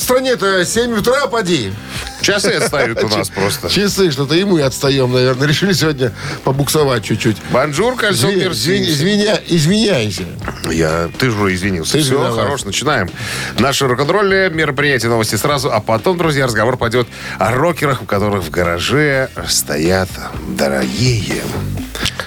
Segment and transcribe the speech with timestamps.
[0.00, 1.72] В стране-то 7 утра, поди.
[2.22, 3.68] Часы отстают у нас просто.
[3.68, 5.46] Часы что-то, и мы отстаем, наверное.
[5.46, 7.36] Решили сегодня побуксовать чуть-чуть.
[7.50, 8.28] Бонжур, кальсон.
[8.30, 10.22] Извиня- извиняйся.
[10.70, 11.92] Я, ты же уже извинился.
[11.92, 12.44] Ты Все, виноват.
[12.44, 13.10] хорош, начинаем.
[13.58, 17.06] Наше рок-н-ролльное мероприятие новости сразу, а потом, друзья, разговор пойдет
[17.38, 20.08] о рокерах, у которых в гараже стоят
[20.56, 21.42] дорогие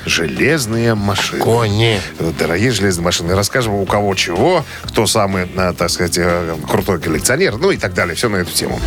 [0.05, 1.41] железные машины.
[1.41, 1.99] Кони.
[2.39, 3.35] Дорогие железные машины.
[3.35, 7.93] Расскажем, у кого чего, кто самый, э, так сказать, э, крутой коллекционер, ну и так
[7.93, 8.15] далее.
[8.15, 8.79] Все на эту тему.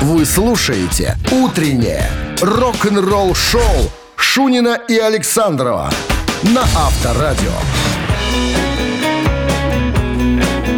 [0.00, 5.90] Вы слушаете «Утреннее рок-н-ролл-шоу» Шунина и Александрова
[6.42, 7.52] на Авторадио.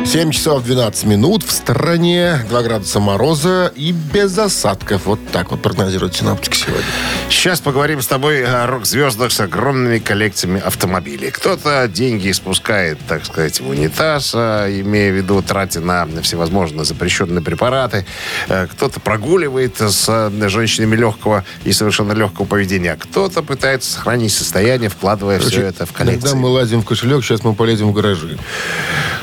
[0.06, 5.06] 7 часов 12 минут в стране, 2 градуса мороза и без осадков.
[5.06, 6.84] Вот так вот прогнозируют синаптики сегодня.
[7.28, 11.32] Сейчас поговорим с тобой о рок-звездах с огромными коллекциями автомобилей.
[11.32, 17.42] Кто-то деньги спускает, так сказать, в унитаз, а, имея в виду трате на всевозможные запрещенные
[17.42, 18.06] препараты.
[18.48, 22.92] Э, Кто-то прогуливает с э, женщинами легкого и совершенно легкого поведения.
[22.92, 26.20] А Кто-то пытается сохранить состояние, вкладывая все это в коллекции.
[26.20, 28.38] Когда мы лазим в кошелек, сейчас мы полезем в гаражи.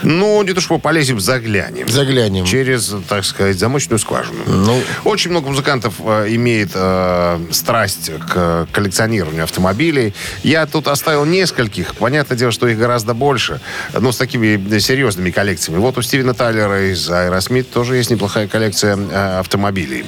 [0.04, 1.88] Ну, не то, что полезем, заглянем.
[1.88, 2.46] Заглянем.
[2.46, 4.40] Через, так сказать, замочную скважину.
[4.48, 4.82] Ну.
[5.04, 10.14] Очень много музыкантов э, имеет э, страсть к коллекционированию автомобилей.
[10.44, 11.96] Я тут оставил нескольких.
[11.96, 13.62] Понятное дело, что их гораздо больше.
[13.98, 15.80] Но с такими серьезными коллекциями.
[15.80, 20.06] Вот у Стивена Тайлера из Aerosmith тоже есть неплохая коллекция э, автомобилей.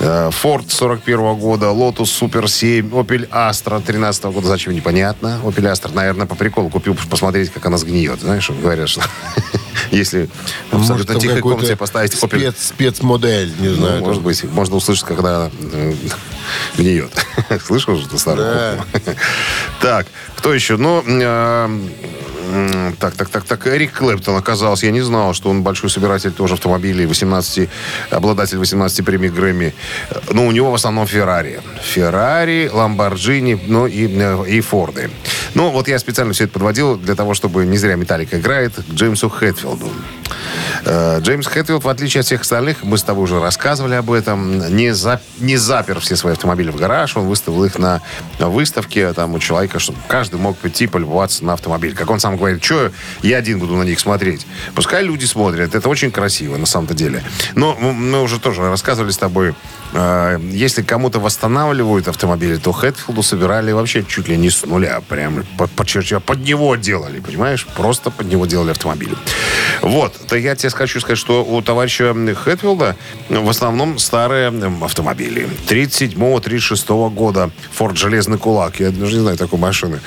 [0.00, 4.48] Э, Ford 41 года, Lotus Super 7, Opel Astra 13 года.
[4.48, 5.40] Зачем, непонятно.
[5.44, 8.20] Opel Astra, наверное, по приколу купил, посмотреть, как она сгниет.
[8.20, 9.02] Знаешь, говорят, что
[9.90, 10.28] если
[10.70, 14.00] в Может, абсолютно тихой комнате поставить спец, спецмодель, не ну, знаю.
[14.02, 15.94] может быть, можно услышать, когда э,
[16.76, 17.12] гниет.
[17.64, 18.84] Слышал же ты старую Да.
[19.80, 20.06] Так,
[20.38, 20.76] кто еще?
[20.76, 21.68] Ну, э,
[22.98, 23.66] так, так, так, так.
[23.66, 24.86] Эрик Клэптон оказался.
[24.86, 27.68] Я не знал, что он большой собиратель тоже автомобилей, 18,
[28.10, 29.74] обладатель 18 премий Грэмми.
[30.30, 31.60] Ну, у него в основном Феррари.
[31.82, 35.10] Феррари, Ламборджини, ну и, э, и Форды.
[35.54, 38.94] Ну, вот я специально все это подводил для того, чтобы не зря Металлика играет к
[38.94, 39.90] Джеймсу Хэтфилду.
[40.84, 44.74] Э, Джеймс Хэтфилд, в отличие от всех остальных, мы с тобой уже рассказывали об этом,
[44.74, 48.00] не, за- не запер все свои автомобили в гараж, он выставил их на
[48.38, 51.94] выставке там у человека, чтобы каждый мог прийти полюбоваться на автомобиль.
[51.94, 54.46] Как он сам говорит, что я один буду на них смотреть.
[54.74, 57.22] Пускай люди смотрят, это очень красиво на самом-то деле.
[57.54, 59.54] Но мы уже тоже рассказывали с тобой,
[59.92, 65.44] э, если кому-то восстанавливают автомобили, то Хэтфилду собирали вообще чуть ли не с нуля, прям
[65.56, 65.88] под, под,
[66.24, 67.66] под него делали, понимаешь?
[67.76, 69.16] Просто под него делали автомобили.
[69.82, 72.96] Вот, то я тебе хочу сказать, что у товарища Хэтфилда
[73.28, 74.52] в основном старые
[74.82, 75.48] автомобили.
[75.68, 80.00] 37-36 года Форд Железный Кулак, я даже не знаю такой машины.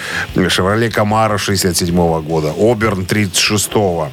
[0.49, 4.01] Шевроле Камара 67 года, Оберн 36-го.
[4.03, 4.11] А,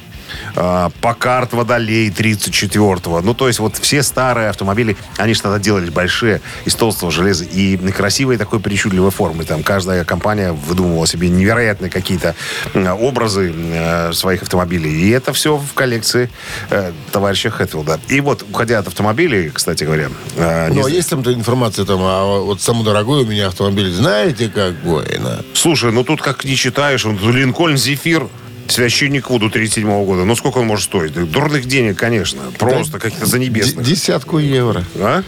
[1.01, 3.21] Покарт Водолей 34-го.
[3.21, 7.45] Ну, то есть вот все старые автомобили, они же тогда делали большие, из толстого железа
[7.45, 9.43] и красивой такой причудливой формы.
[9.45, 12.35] Там каждая компания выдумывала себе невероятные какие-то
[12.73, 14.91] образы э, своих автомобилей.
[14.91, 16.29] И это все в коллекции
[16.69, 17.99] э, товарища Хэтфилда.
[18.07, 20.09] И вот, уходя от автомобилей, кстати говоря...
[20.35, 24.49] э, Ну, а есть там информация там, а вот самый дорогой у меня автомобиль, знаете,
[24.49, 25.17] какой?
[25.19, 25.39] На?
[25.53, 28.27] Слушай, ну тут как не читаешь, он Линкольн Зефир
[28.69, 30.25] Священник Вуду 37 года.
[30.25, 31.13] Ну, сколько он может стоить?
[31.13, 32.41] Да Дурных денег, конечно.
[32.57, 33.85] Просто каких-то Д- занебесных.
[33.85, 34.83] Десятку евро.
[34.95, 35.23] А?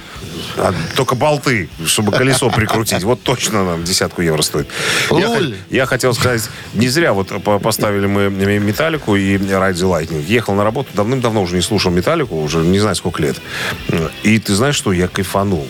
[0.57, 3.03] А только болты, чтобы колесо прикрутить.
[3.03, 4.68] Вот точно нам десятку евро стоит.
[5.12, 5.38] Я,
[5.69, 6.44] я хотел сказать,
[6.74, 10.23] не зря вот по- поставили мы Металлику и Ride the Lightning.
[10.28, 13.37] Ехал на работу, давным-давно уже не слушал Металлику, уже не знаю сколько лет.
[14.23, 15.67] И ты знаешь что, я кайфанул.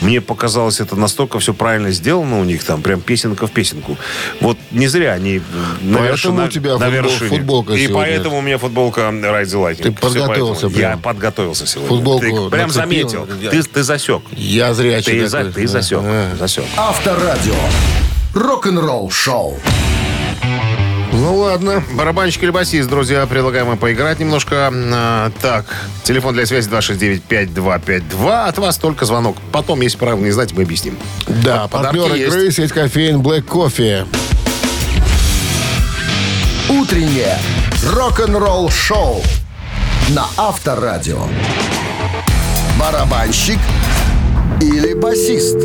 [0.00, 3.96] Мне показалось, это настолько все правильно сделано у них, там прям песенка в песенку.
[4.40, 5.40] Вот не зря они
[5.80, 7.28] на, Поэтому верши- у тебя на футбол- вершине.
[7.30, 7.96] футболка И сегодня.
[7.96, 9.82] поэтому у меня футболка Ride the Lightning.
[9.82, 10.80] Ты подготовился поэтому.
[10.80, 11.00] Я прям.
[11.02, 11.88] подготовился сегодня.
[11.88, 13.28] Футболку Ты прям нацепил, заметил.
[13.42, 14.22] я- Ты, ты засек.
[14.32, 15.98] Я зрячий Ты, за, ты засек.
[16.02, 16.36] А.
[16.38, 16.64] засек.
[16.76, 17.54] Авторадио.
[18.34, 19.58] Рок-н-ролл шоу.
[21.20, 21.82] Ну ладно.
[21.94, 24.70] Барабанщик или басист, друзья, предлагаем вам поиграть немножко.
[24.72, 25.64] А, так,
[26.04, 28.46] телефон для связи 269-5252.
[28.46, 29.36] От вас только звонок.
[29.50, 30.96] Потом, если правда не знаете, мы объясним.
[31.26, 32.34] Да, Подарки партнер есть.
[32.36, 34.06] игры сеть кофеин Black Coffee.
[36.68, 37.36] Утреннее
[37.84, 39.20] рок-н-ролл шоу
[40.10, 41.22] на Авторадио.
[42.78, 43.58] Барабанщик
[44.60, 45.56] или басист?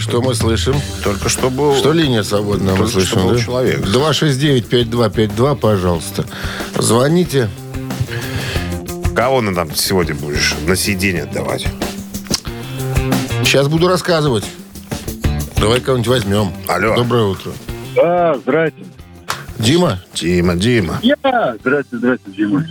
[0.00, 0.74] Что мы слышим?
[1.04, 1.76] Только что был...
[1.76, 3.38] Что линия свободная, мы слышим, да?
[3.38, 3.80] человек.
[3.80, 6.24] 269-5252, пожалуйста.
[6.78, 7.50] Звоните.
[9.14, 11.66] Кого ты нам сегодня будешь на сиденье отдавать?
[13.44, 14.44] Сейчас буду рассказывать.
[15.56, 16.50] Давай кого-нибудь возьмем.
[16.66, 16.96] Алло.
[16.96, 17.52] Доброе утро.
[18.02, 18.86] А, здрасте.
[19.58, 20.00] Дима?
[20.14, 20.98] Дима, Дима.
[21.02, 21.56] Я.
[21.60, 22.66] Здрасте, здрасте, Дима.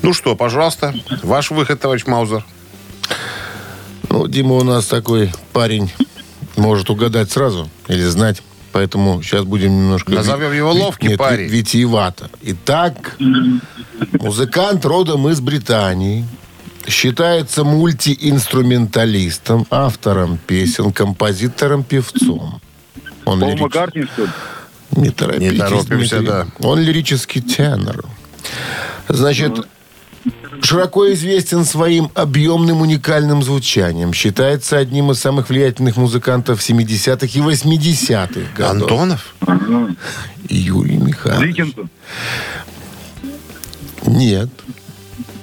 [0.00, 2.44] Ну что, пожалуйста, ваш выход, товарищ Маузер.
[4.10, 5.90] Ну, Дима у нас такой парень,
[6.56, 8.42] может угадать сразу или знать.
[8.72, 10.12] Поэтому сейчас будем немножко...
[10.12, 11.48] Назовем его ловкий нет, парень.
[11.48, 12.30] ви- Витиевато.
[12.42, 13.16] Итак,
[14.12, 16.26] музыкант родом из Британии.
[16.86, 22.60] Считается мультиинструменталистом, автором песен, композитором, певцом.
[23.24, 24.28] Он Пол лирич- Маккартни, что ли?
[24.92, 26.26] Не торопитесь, Не торопимся, Дмитрий.
[26.26, 26.46] да.
[26.60, 28.04] Он лирический тенор.
[29.08, 29.66] Значит,
[30.62, 34.12] широко известен своим объемным уникальным звучанием.
[34.12, 38.82] Считается одним из самых влиятельных музыкантов 70-х и 80-х годов.
[38.82, 39.34] Антонов?
[40.48, 41.56] Юрий Михайлович.
[41.56, 41.90] Диккенсон.
[44.06, 44.48] Нет.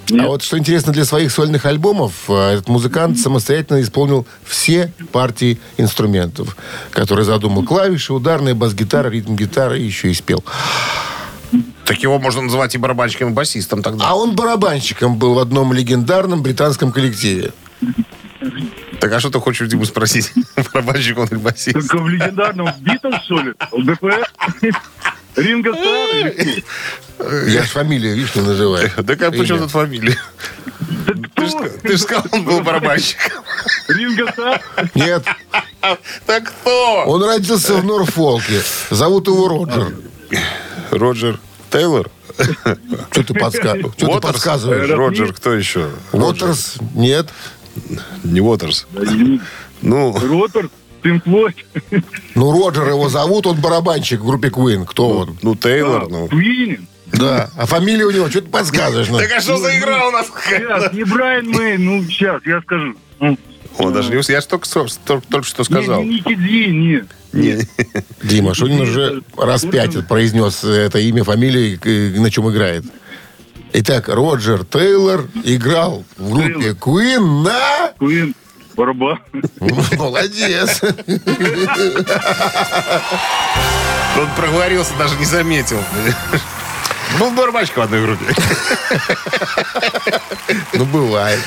[0.09, 0.23] Нет?
[0.23, 5.59] А вот что интересно, для своих сольных альбомов э, этот музыкант самостоятельно исполнил все партии
[5.77, 6.55] инструментов,
[6.91, 7.63] которые задумал.
[7.63, 10.43] Клавиши, ударная, бас-гитара, ритм-гитара и еще и спел.
[11.85, 14.09] Так его можно называть и барабанщиком, и басистом тогда.
[14.09, 17.53] А он барабанщиком был в одном легендарном британском коллективе.
[18.99, 20.31] Так а что ты хочешь Диму спросить?
[20.73, 21.73] Барабанщик он или басист?
[21.73, 23.53] Только в легендарном Битлз, что ли?
[23.71, 24.27] ЛДПР?
[25.35, 27.45] Ринго кто?
[27.47, 28.89] Я ж фамилию, видишь, не называю.
[28.97, 29.45] Да как, Имя.
[29.59, 30.17] тут фамилия?
[31.83, 33.43] Ты же сказал, он был барабанщиком.
[33.89, 34.61] Ринго?
[34.95, 35.23] Нет,
[36.25, 37.03] Так кто?
[37.05, 38.61] он родился в Норфолке.
[38.89, 39.93] Зовут его Роджер.
[40.91, 41.39] Роджер
[41.75, 42.09] Тейлор?
[43.11, 43.77] Что ты, подска...
[43.77, 44.33] Что ты Уотерс?
[44.33, 44.89] подсказываешь?
[44.89, 45.89] Роджер, кто еще?
[46.13, 46.77] Уотерс?
[46.93, 47.27] Нет.
[48.23, 48.87] Не Уотерс.
[49.81, 51.55] Ну, Флойд?
[52.33, 54.85] Ну, Роджер его зовут, он барабанщик в группе Queen.
[54.85, 55.37] Кто он?
[55.41, 56.27] ну Тейлор, ну.
[56.29, 56.87] Куинин?
[57.07, 57.51] Да.
[57.57, 59.09] А фамилия у него, что ты подсказываешь?
[59.09, 59.19] ну?
[59.19, 60.31] Так а что за игра у нас?
[60.49, 62.95] Сейчас, не Брайан Мэй, ну, сейчас, я скажу.
[63.77, 64.67] Он даже не Я же только,
[65.05, 66.03] только, только что сказал.
[66.03, 67.07] Не, не Ди, нет.
[67.33, 67.59] Не.
[68.23, 71.79] Дима Шунин уже раз пять произнес это имя, фамилию,
[72.21, 72.85] на чем играет.
[73.73, 77.91] Итак, Роджер Тейлор играл в группе Queen на...
[77.99, 78.33] Куин,
[78.75, 79.19] барабан.
[79.97, 80.81] Молодец.
[84.17, 85.79] Он проговорился, даже не заметил.
[87.19, 88.25] Был барабанщик в одной группе.
[90.73, 91.39] Ну, бывает.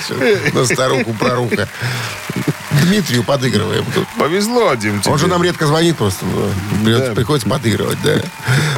[0.52, 1.68] На старуху проруха.
[2.82, 3.84] Дмитрию подыгрываем.
[4.18, 5.12] Повезло, Дим, тебе.
[5.12, 6.24] Он же нам редко звонит просто.
[6.24, 8.14] ну, Приходится подыгрывать, да.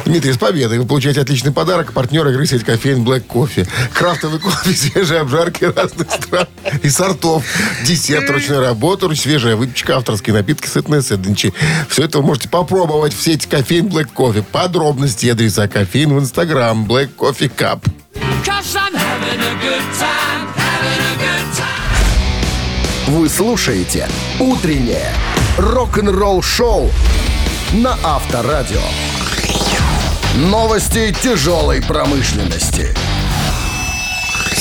[0.05, 0.79] Дмитрий, с победой.
[0.79, 1.93] Вы получаете отличный подарок.
[1.93, 3.67] Партнер игры сеть кофеин Black Coffee.
[3.93, 6.47] Крафтовый кофе, свежие обжарки разных стран
[6.81, 7.43] и сортов.
[7.85, 11.53] Десерт ручной работы, свежая выпечка, авторские напитки, сытные сэндвичи.
[11.89, 14.43] Все это вы можете попробовать в сети кофеин Black Coffee.
[14.43, 16.80] Подробности и адреса кофеин в Инстаграм
[18.93, 20.31] Having a good time.
[23.07, 24.07] Вы слушаете
[24.39, 25.13] «Утреннее
[25.57, 26.89] рок-н-ролл-шоу»
[27.73, 28.81] на Авторадио.
[30.35, 32.95] Новости тяжелой промышленности.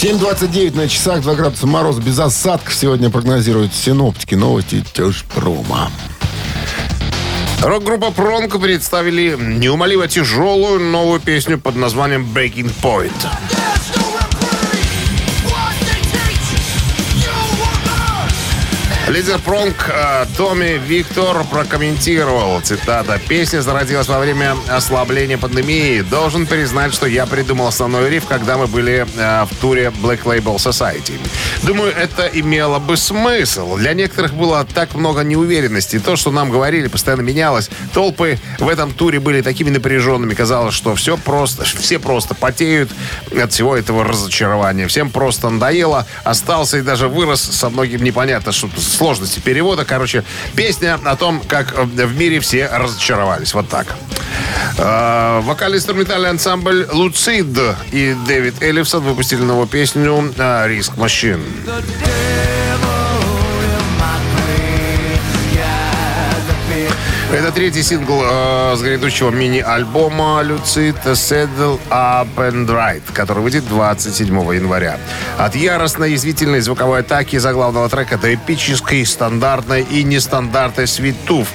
[0.02, 4.34] 7.29 на часах, 2 градуса мороз без осадков сегодня прогнозируют синоптики.
[4.34, 5.90] Новости Тяжпрома.
[7.62, 13.59] Рок-группа Пронко представили неумолимо тяжелую новую песню под названием Breaking Point.
[19.10, 26.02] Лидер Пронк э, Томми Виктор прокомментировал, цитата, «Песня зародилась во время ослабления пандемии.
[26.02, 30.54] Должен признать, что я придумал основной риф, когда мы были э, в туре Black Label
[30.58, 31.18] Society.
[31.64, 33.76] Думаю, это имело бы смысл.
[33.76, 35.98] Для некоторых было так много неуверенности.
[35.98, 37.68] То, что нам говорили, постоянно менялось.
[37.92, 40.34] Толпы в этом туре были такими напряженными.
[40.34, 42.90] Казалось, что все просто, все просто потеют
[43.36, 44.86] от всего этого разочарования.
[44.86, 46.06] Всем просто надоело.
[46.22, 49.86] Остался и даже вырос со многим непонятно, что сложности перевода.
[49.86, 53.54] Короче, песня о том, как э, в мире все разочаровались.
[53.54, 53.86] Вот так.
[54.76, 57.46] Э, Вокально-инструментальный ансамбль «Луцид»
[57.92, 61.40] и Дэвид Эллифсон выпустили новую песню э, «Риск Машин».
[67.32, 74.26] Это третий сингл э, с грядущего мини-альбома Lucid Saddle Up and Ride, который выйдет 27
[74.52, 74.98] января.
[75.38, 81.46] От яростной язвительной звуковой атаки заглавного трека до эпической, стандартной и нестандартной свитув.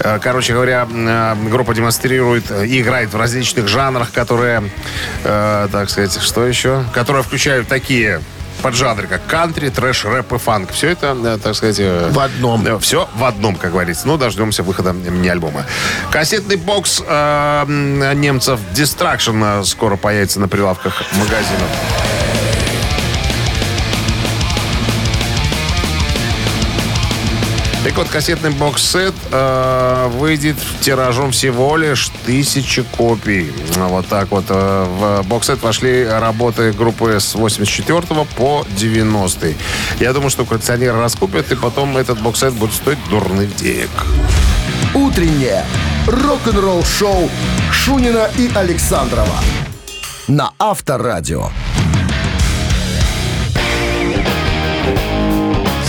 [0.00, 4.62] Э, короче говоря, э, группа демонстрирует э, и играет в различных жанрах, которые,
[5.24, 6.84] э, так сказать, что еще?
[6.92, 8.20] Которые включают такие
[8.64, 10.70] поджанры, как кантри, трэш, рэп и фанк.
[10.72, 11.76] Все это, э, так сказать...
[11.78, 12.80] э, В одном.
[12.80, 14.06] все в одном, как говорится.
[14.08, 15.66] Ну, дождемся выхода мини-альбома.
[16.10, 17.64] Кассетный бокс э,
[18.14, 21.68] немцев Destruction э, скоро появится на прилавках магазинов.
[27.84, 33.52] Так вот, кассетный бокс-сет э, выйдет тиражом всего лишь тысячи копий.
[33.76, 34.46] Вот так вот.
[34.48, 38.02] э, в бокс-сет вошли работы группы с 84
[38.36, 39.54] по 90
[40.00, 43.90] Я думаю, что коллекционеры раскупят, и потом этот бокс-сет будет стоить дурных денег.
[44.94, 45.62] Утреннее
[46.06, 47.30] рок-н-ролл-шоу
[47.70, 49.38] Шунина и Александрова
[50.26, 51.50] на Авторадио.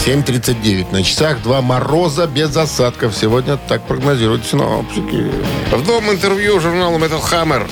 [0.06, 1.42] 7.39 на часах.
[1.42, 3.16] Два мороза без осадков.
[3.16, 5.32] Сегодня так прогнозируют синоптики.
[5.72, 7.68] В новом интервью журналу Metal Hammer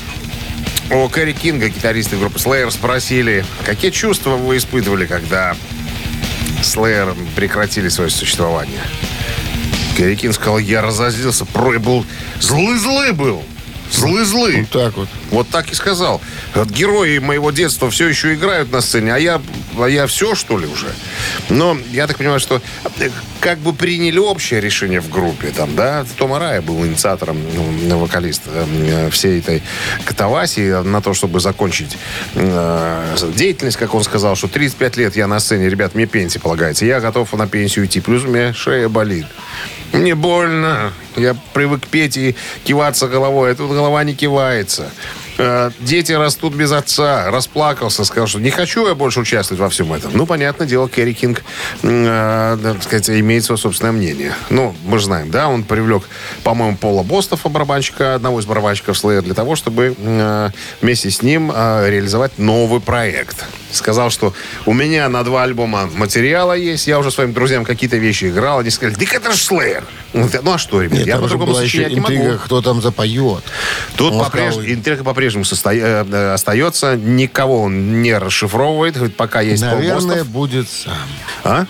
[0.90, 5.56] у Кэрри Кинга, гитариста группы Slayer, спросили, какие чувства вы испытывали, когда
[6.64, 8.82] Slayer прекратили свое существование.
[9.96, 12.04] Кэрри Кинг сказал, я разозлился, про был
[12.40, 13.44] злый-злый был.
[13.94, 14.62] Злый-злый.
[14.62, 15.10] Вот так вот.
[15.30, 16.22] Вот так и сказал.
[16.66, 19.42] Герои моего детства все еще играют на сцене, а я,
[19.78, 20.88] а я все, что ли, уже?
[21.50, 22.62] Но я так понимаю, что
[23.00, 23.10] э,
[23.40, 25.50] как бы приняли общее решение в группе.
[25.56, 27.38] Там, да, Том Арая был инициатором,
[27.84, 29.62] ну, вокалист э, всей этой
[30.06, 31.98] катавасии на то, чтобы закончить
[32.34, 36.86] э, деятельность, как он сказал, что 35 лет я на сцене, ребят, мне пенсия полагается.
[36.86, 38.02] Я готов на пенсию идти.
[38.02, 39.26] Плюс у меня шея болит.
[39.94, 40.92] Мне больно.
[41.16, 44.90] Я привык петь и киваться головой, а тут голова не кивается.
[45.38, 47.30] Э, Дети растут без отца.
[47.30, 50.12] Расплакался, сказал, что не хочу я больше участвовать во всем этом.
[50.16, 51.44] Ну, понятное дело, Керри Кинг,
[51.84, 54.34] э, так сказать, имеет свое собственное мнение.
[54.50, 56.04] Ну, мы же знаем, да, он привлек,
[56.44, 60.50] по-моему, Пола Бостова, барабанщика, одного из барабанщиков Slayer, для того, чтобы э,
[60.82, 63.46] вместе с ним э, реализовать новый проект.
[63.74, 64.34] Сказал, что
[64.66, 68.70] у меня на два альбома материала есть, я уже своим друзьям какие-то вещи играл, они
[68.70, 69.84] сказали, так это же Slayer.
[70.14, 72.38] Ну, а что, ребят, Нет, я по-другому сочинять не могу.
[72.46, 73.44] кто там запоет.
[73.96, 76.96] Тут по-прежнему, сказал, интрига по-прежнему состо- э, э, остается.
[76.96, 80.28] Никого он не расшифровывает, хоть пока есть Наверное, Бостов.
[80.28, 80.94] будет сам.
[81.44, 81.66] А?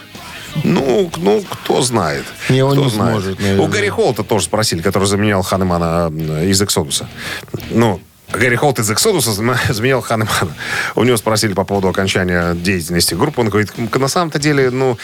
[0.64, 2.26] Ну, ну, кто знает.
[2.50, 3.12] Не, он Кто не знает.
[3.24, 3.66] сможет, наверное.
[3.66, 6.12] У Гарри Холта тоже спросили, который заменял Ханемана
[6.44, 7.08] из Эксодуса.
[7.72, 8.00] Ну,
[8.34, 10.54] Гарри Холт из Эксодуса зам- заменял Ханемана.
[10.96, 13.42] У него спросили по поводу окончания деятельности группы.
[13.42, 14.98] Он говорит, «М, на самом-то деле, ну,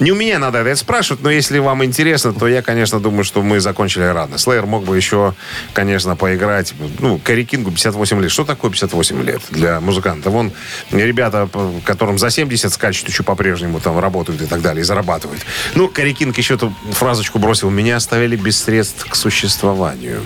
[0.00, 3.42] не у меня надо это спрашивать, но если вам интересно, то я, конечно, думаю, что
[3.42, 4.38] мы закончили рано.
[4.38, 5.34] Слеер мог бы еще,
[5.72, 6.74] конечно, поиграть.
[6.98, 8.30] Ну, Кэрри Кингу 58 лет.
[8.30, 10.30] Что такое 58 лет для музыканта?
[10.30, 10.52] Вон
[10.90, 11.48] ребята,
[11.84, 15.40] которым за 70 скачут, еще по-прежнему там работают и так далее, и зарабатывают.
[15.74, 17.70] Ну, Кэрри Кинг еще эту фразочку бросил.
[17.70, 20.20] Меня оставили без средств к существованию.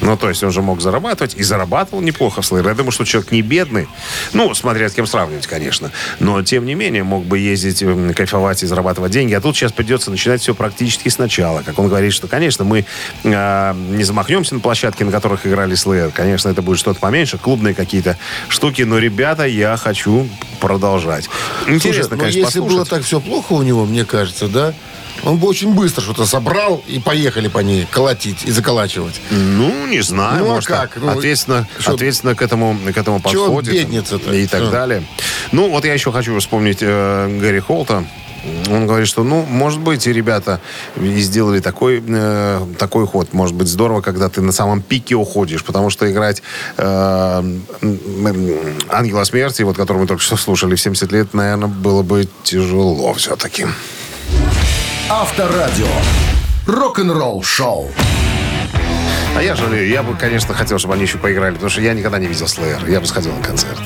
[0.00, 2.68] Ну, то есть он же мог зарабатывать и зарабатывал неплохо в Slayer.
[2.68, 3.88] Я думаю, что человек не бедный.
[4.32, 5.90] Ну, смотря с кем сравнивать, конечно.
[6.20, 7.84] Но, тем не менее, мог бы ездить,
[8.14, 9.34] кайфовать и зарабатывать деньги.
[9.34, 11.62] А тут сейчас придется начинать все практически сначала.
[11.62, 12.84] Как он говорит, что, конечно, мы
[13.24, 16.10] а, не замахнемся на площадке, на которых играли Slayer.
[16.12, 18.16] Конечно, это будет что-то поменьше, клубные какие-то
[18.48, 18.82] штуки.
[18.82, 20.28] Но, ребята, я хочу
[20.60, 21.28] продолжать.
[21.66, 22.90] Интересно, Слушай, ну, конечно, если было послушать.
[22.90, 24.74] так все плохо у него, мне кажется, да,
[25.24, 29.20] он бы очень быстро что-то собрал и поехали по ней колотить и заколачивать.
[29.30, 30.38] Ну, не знаю.
[30.44, 30.96] Ну, а может, как?
[30.96, 33.72] Ну, ответственно, что- ответственно к этому, к этому подходит.
[33.72, 34.32] бедница-то?
[34.32, 34.70] И так Что?
[34.70, 35.02] далее.
[35.52, 38.04] Ну, вот я еще хочу вспомнить э, Гэри Холта.
[38.70, 40.60] Он говорит, что, ну, может быть, и ребята
[40.94, 43.32] и сделали такой, э, такой ход.
[43.32, 46.42] Может быть, здорово, когда ты на самом пике уходишь, потому что играть
[46.76, 47.42] э,
[48.88, 53.12] Ангела Смерти, вот, который мы только что слушали в 70 лет, наверное, было бы тяжело
[53.14, 53.66] все-таки.
[55.08, 55.86] Авторадио.
[56.66, 57.88] Рок-н-ролл шоу.
[59.36, 59.88] А я жалею.
[59.88, 62.90] Я бы, конечно, хотел, чтобы они еще поиграли, потому что я никогда не видел Slayer.
[62.90, 63.78] Я бы сходил на концерт.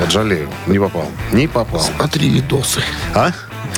[0.00, 0.48] Вот жалею.
[0.66, 1.06] Не попал.
[1.32, 1.80] Не попал.
[1.80, 2.80] Смотри видосы.
[3.14, 3.30] А?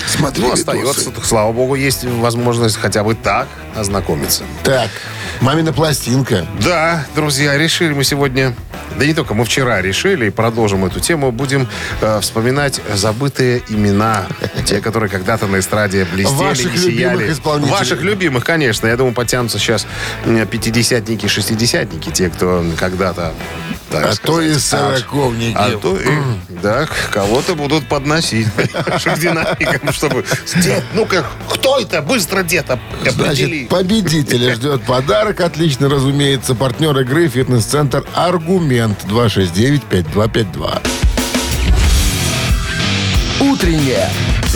[0.06, 0.60] Смотри Ну, видосы.
[0.62, 1.10] остается.
[1.24, 4.44] Слава богу, есть возможность хотя бы так ознакомиться.
[4.64, 4.88] Так,
[5.40, 6.46] мамина пластинка.
[6.62, 8.54] Да, друзья, решили мы сегодня
[8.98, 11.68] да не только, мы вчера решили и продолжим эту тему, будем
[12.00, 14.26] э, вспоминать забытые имена,
[14.64, 17.12] те, которые когда-то на эстраде блестели Ваших и сияли.
[17.18, 17.72] любимых исполнителей.
[17.78, 18.86] Ваших любимых, конечно.
[18.88, 19.86] Я думаю, потянутся сейчас
[20.50, 23.34] пятидесятники, шестидесятники, те, кто когда-то
[23.90, 25.56] так А сказать, то и а- сороковники.
[25.56, 26.08] А то и,
[26.62, 30.24] да, кого-то будут подносить к динамикам, чтобы...
[30.56, 32.02] Дед, ну-ка, кто это?
[32.02, 33.66] Быстро, дед, оп- определи.
[33.66, 35.27] Значит, победителя ждет подарок.
[35.28, 36.54] Отлично, разумеется.
[36.54, 40.80] Партнер игры «Фитнес-центр Аргумент» 269-5252.
[43.40, 44.08] Утреннее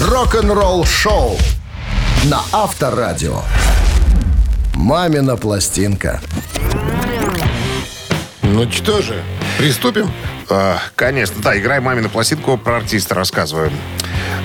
[0.08, 1.36] рок-н-ролл-шоу
[2.24, 3.42] на Авторадио.
[4.74, 6.20] «Мамина пластинка».
[8.42, 9.22] Ну что же,
[9.58, 10.10] приступим?
[10.48, 13.72] А, Конечно, да, играй мамину пластинку, про артиста рассказываем.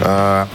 [0.02, 0.48] А,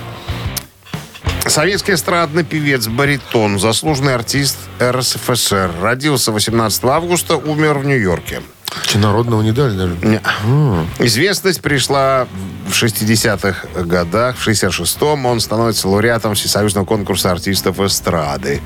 [1.47, 5.73] Советский эстрадный певец, баритон, заслуженный артист РСФСР.
[5.83, 8.41] Родился 18 августа, умер в Нью-Йорке.
[8.95, 9.97] Народного не дали даже?
[10.03, 10.21] Не.
[10.99, 12.27] Известность пришла
[12.67, 14.37] в 60-х годах.
[14.37, 18.61] В 66-м он становится лауреатом Всесоюзного конкурса артистов эстрады.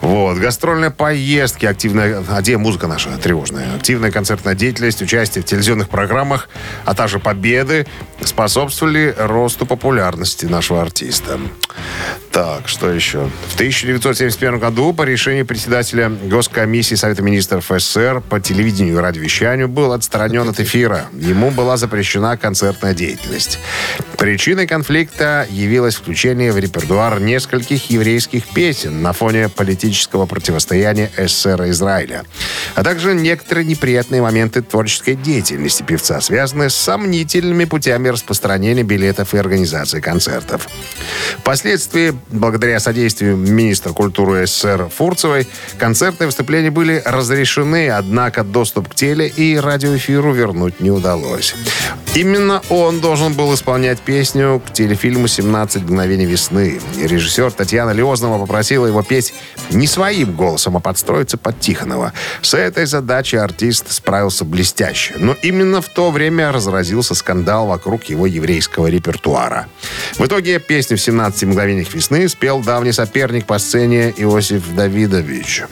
[0.00, 0.38] Вот.
[0.38, 2.22] Гастрольные поездки, активная...
[2.28, 3.74] А где музыка наша тревожная?
[3.76, 6.48] Активная концертная деятельность, участие в телевизионных программах,
[6.84, 7.86] а также победы
[8.22, 11.38] способствовали росту популярности нашего артиста.
[12.36, 13.30] Так, что еще?
[13.48, 19.92] В 1971 году по решению председателя Госкомиссии Совета министров СССР по телевидению и радиовещанию был
[19.92, 21.06] отстранен от эфира.
[21.14, 23.58] Ему была запрещена концертная деятельность.
[24.18, 31.70] Причиной конфликта явилось включение в репертуар нескольких еврейских песен на фоне политического противостояния СССР и
[31.70, 32.24] Израиля,
[32.74, 39.38] а также некоторые неприятные моменты творческой деятельности певца, связанные с сомнительными путями распространения билетов и
[39.38, 40.68] организации концертов.
[41.66, 49.26] Впоследствии, благодаря содействию министра культуры СССР Фурцевой, концертные выступления были разрешены, однако доступ к теле-
[49.26, 51.56] и радиоэфиру вернуть не удалось.
[52.14, 56.80] Именно он должен был исполнять песню к телефильму «17 мгновений весны».
[56.96, 59.34] И режиссер Татьяна Леознова попросила его петь
[59.70, 62.12] не своим голосом, а подстроиться под Тихонова.
[62.42, 65.14] С этой задачей артист справился блестяще.
[65.18, 69.66] Но именно в то время разразился скандал вокруг его еврейского репертуара.
[70.16, 75.64] В итоге песню в «17 мгновениях весны» спел давний соперник по сцене Иосиф Давидович.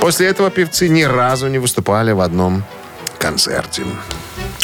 [0.00, 2.64] После этого певцы ни разу не выступали в одном
[3.18, 3.84] концерте.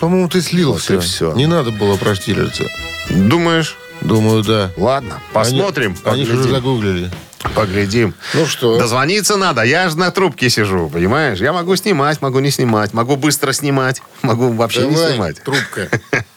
[0.00, 0.94] По-моему, ты слился.
[0.94, 1.32] Вот и всё.
[1.34, 2.64] Не надо было проштилиться.
[3.08, 3.76] Думаешь?
[4.00, 4.70] Думаю, да.
[4.76, 5.96] Ладно, посмотрим.
[6.04, 6.54] Они, они же поглядим.
[6.54, 7.10] загуглили.
[7.54, 8.14] Поглядим.
[8.34, 8.78] Ну что?
[8.78, 9.62] Дозвониться надо.
[9.62, 11.38] Я же на трубке сижу, понимаешь?
[11.38, 12.92] Я могу снимать, могу не снимать.
[12.94, 15.42] Могу быстро снимать, могу вообще не Давай, снимать.
[15.42, 15.88] трубка.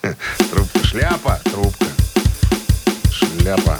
[0.51, 0.83] Трубка.
[0.83, 1.85] Шляпа, трубка.
[3.11, 3.79] Шляпа.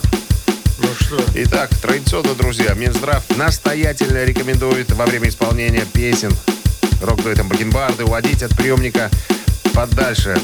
[0.99, 1.23] Что?
[1.36, 6.32] Итак, традиционно, друзья, Минздрав настоятельно рекомендует во время исполнения песен
[7.01, 9.10] рок-дуэтом Бакенбарды уводить от приемника
[9.73, 10.38] подальше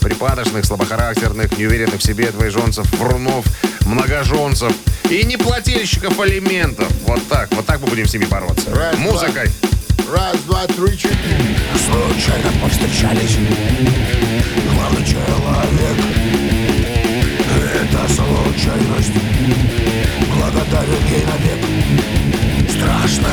[0.00, 3.44] припадочных, слабохарактерных, неуверенных в себе двоеженцев, врунов,
[3.86, 4.72] многоженцев
[5.10, 6.90] и неплательщиков алиментов.
[7.06, 8.74] Вот так, вот так мы будем с ними бороться.
[8.74, 9.12] Раз, два.
[9.12, 9.50] Музыкой.
[10.12, 11.56] Раз, два, три, четыре.
[11.76, 13.36] Случайно повстречались
[14.74, 16.19] Главный человек
[18.60, 19.12] случайность
[20.34, 23.28] Благодарен ей навек Страшно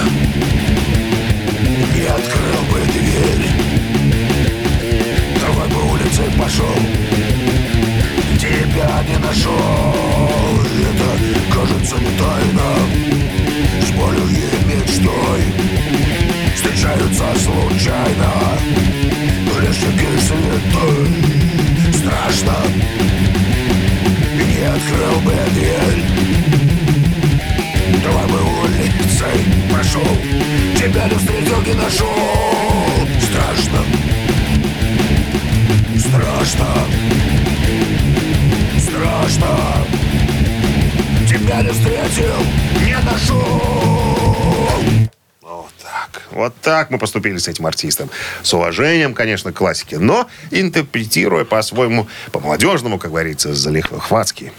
[47.38, 48.10] поступили с этим артистом.
[48.44, 54.52] С уважением, конечно, к классике, но интерпретируя по-своему, по-молодежному, как говорится, залихватски.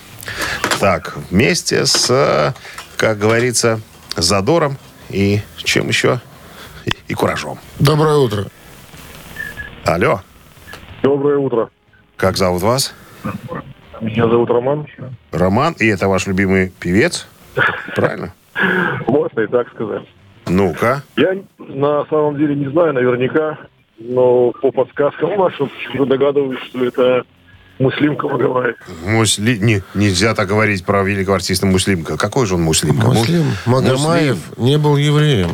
[0.80, 2.54] Так, вместе с,
[2.96, 3.80] как говорится,
[4.16, 4.76] задором
[5.10, 6.20] и чем еще?
[6.86, 7.58] И, и куражом.
[7.78, 8.46] Доброе утро.
[9.84, 10.20] Алло,
[11.02, 11.70] Доброе утро.
[12.16, 12.94] как зовут вас?
[14.00, 14.86] Меня зовут Роман.
[15.32, 17.26] Роман, и это ваш любимый певец?
[17.96, 18.32] Правильно?
[19.06, 20.04] Можно и так сказать.
[20.48, 21.02] Ну-ка.
[21.16, 23.58] Я на самом деле не знаю наверняка,
[23.98, 27.24] но по подсказкам вашим догадываюсь, что это
[27.78, 28.76] Муслимка Магомаев.
[29.04, 29.56] Мусли...
[29.58, 32.16] Не, нельзя так говорить про великого артиста Муслимка.
[32.16, 33.06] Какой же он Муслимка?
[33.06, 35.50] Муслим Магомаев не был евреем.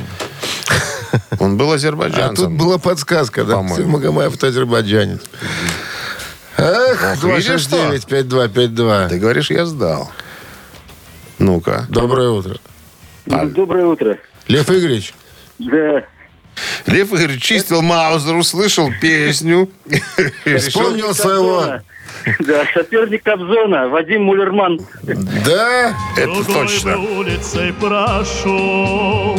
[1.39, 2.47] Он был А азербайджанцем.
[2.47, 3.57] тут была подсказка, да?
[3.57, 3.89] По-моему.
[3.89, 5.21] Магомаев, это азербайджанец.
[6.55, 6.83] Что?
[7.23, 9.09] 269-5252.
[9.09, 10.11] Ты говоришь, я сдал.
[11.39, 11.87] Ну-ка.
[11.89, 12.57] Доброе утро.
[13.27, 14.19] Доброе утро.
[14.49, 15.15] Лев Игоревич,
[15.59, 16.05] Да.
[16.87, 19.69] Лев Игорь чистил Маузер, услышал песню.
[20.59, 21.81] Вспомнил своего...
[22.39, 24.81] Да, соперник Кобзона, Вадим Мулерман.
[25.03, 25.95] Да?
[26.17, 26.97] Это точно.
[26.97, 29.37] улицей прошел,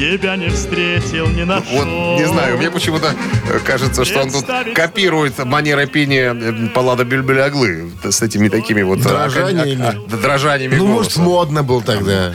[0.00, 1.64] тебя не встретил, не нашел.
[1.72, 3.14] Вот, не знаю, мне почему-то
[3.48, 9.00] э, кажется, что он тут копирует манера пения э, Паллада Бюльбюляглы с этими такими вот...
[9.00, 9.82] э, Дрожаниями.
[9.82, 11.20] а, а, Дрожаниями Ну, может, голоса.
[11.20, 12.32] модно был тогда.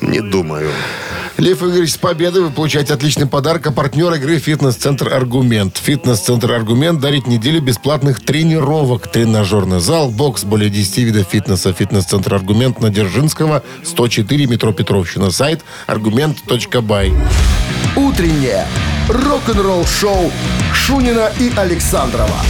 [0.00, 0.70] Не думаю.
[1.38, 3.66] Лев Игоревич, с победой вы получаете отличный подарок.
[3.66, 5.76] А партнер игры «Фитнес-центр Аргумент».
[5.76, 9.06] «Фитнес-центр Аргумент» дарит неделю бесплатных тренировок.
[9.08, 11.74] Тренажерный зал, бокс, более 10 видов фитнеса.
[11.74, 15.30] «Фитнес-центр Аргумент» на Дзержинского, 104, метро Петровщина.
[15.30, 15.62] Сайт
[17.06, 17.12] аргумент.бай.
[17.96, 18.66] Утреннее
[19.08, 20.30] рок-н-ролл-шоу
[20.72, 22.40] Шунина и Александрова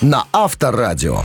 [0.00, 1.22] на Авторадио.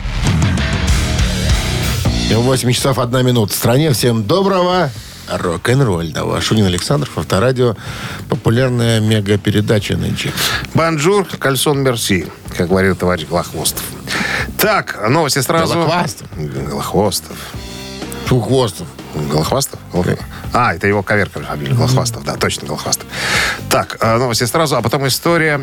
[2.31, 3.53] 8 часов 1 минута.
[3.53, 4.89] В стране всем доброго
[5.29, 6.41] рок-н-ролльного.
[6.41, 7.75] Шунин Александров, Авторадио.
[8.29, 10.31] Популярная мега-передача нынче.
[10.73, 13.83] Бонжур, кальсон мерси, как говорил товарищ Голохвостов.
[14.57, 15.73] Так, новости сразу.
[15.75, 16.27] Голохвастов.
[16.35, 17.37] Голохвостов.
[18.25, 18.87] Фухвостов.
[19.15, 19.79] Голохвастов?
[19.91, 20.19] Голох-
[20.53, 21.73] А, это его коверка фамилия.
[21.75, 23.05] Голохвастов, да, точно Голохвастов.
[23.69, 25.59] Так, э, новости сразу, а потом история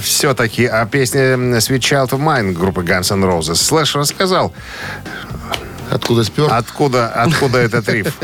[0.00, 3.56] все-таки о песне Sweet Child of Mine группы Guns N' Roses.
[3.56, 4.52] Слэш рассказал,
[5.90, 6.48] Откуда спер?
[6.50, 8.14] откуда, откуда этот риф.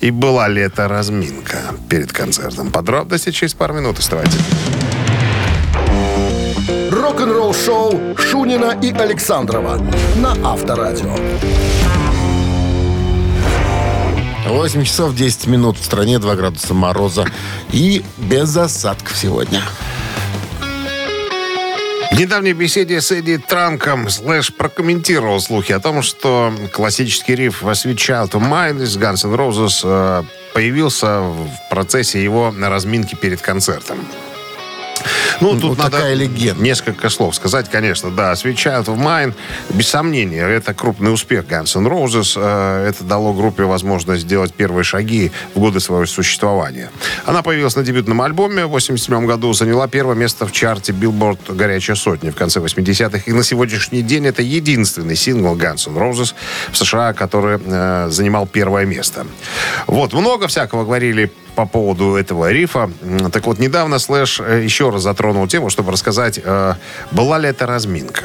[0.00, 1.56] И была ли это разминка
[1.88, 2.70] перед концертом.
[2.70, 3.98] Подробности через пару минут.
[3.98, 4.38] Оставайтесь.
[6.90, 9.78] Рок-н-ролл-шоу Шунина и Александрова
[10.16, 11.16] на Авторадио.
[14.46, 15.78] 8 часов 10 минут.
[15.78, 17.26] В стране 2 градуса мороза.
[17.72, 19.62] И без осадков сегодня.
[22.12, 27.96] В недавней беседе с Эдди Транком Слэш прокомментировал слухи о том, что классический риф «Sweet
[27.96, 33.98] Child of Mine» из Guns N' Roses э, появился в процессе его разминки перед концертом.
[35.40, 36.62] Ну, тут Вот надо такая легенда.
[36.62, 38.10] несколько слов сказать, конечно.
[38.10, 39.34] Да, Child of Mine,
[39.70, 42.34] без сомнения, это крупный успех Guns N' Roses.
[42.36, 46.90] Э, Это дало группе возможность сделать первые шаги в годы своего существования.
[47.24, 51.96] Она появилась на дебютном альбоме в 1987 году, заняла первое место в чарте Billboard «Горячая
[51.96, 53.22] сотня» в конце 80-х.
[53.26, 56.34] И на сегодняшний день это единственный сингл Guns N' Roses
[56.70, 59.26] в США, который э, занимал первое место.
[59.86, 62.90] Вот, много всякого говорили по поводу этого рифа.
[63.32, 66.74] Так вот, недавно Слэш э, еще раз затронул тему, чтобы рассказать, э,
[67.12, 68.24] была ли это разминка.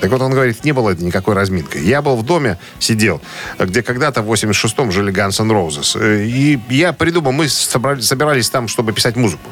[0.00, 1.82] Так вот, он говорит, не было это никакой разминкой.
[1.84, 3.20] Я был в доме, сидел,
[3.58, 5.98] где когда-то в 86-м жили Guns N' Roses.
[6.00, 9.50] Э, И я придумал, мы собрали- собирались там, чтобы писать музыку.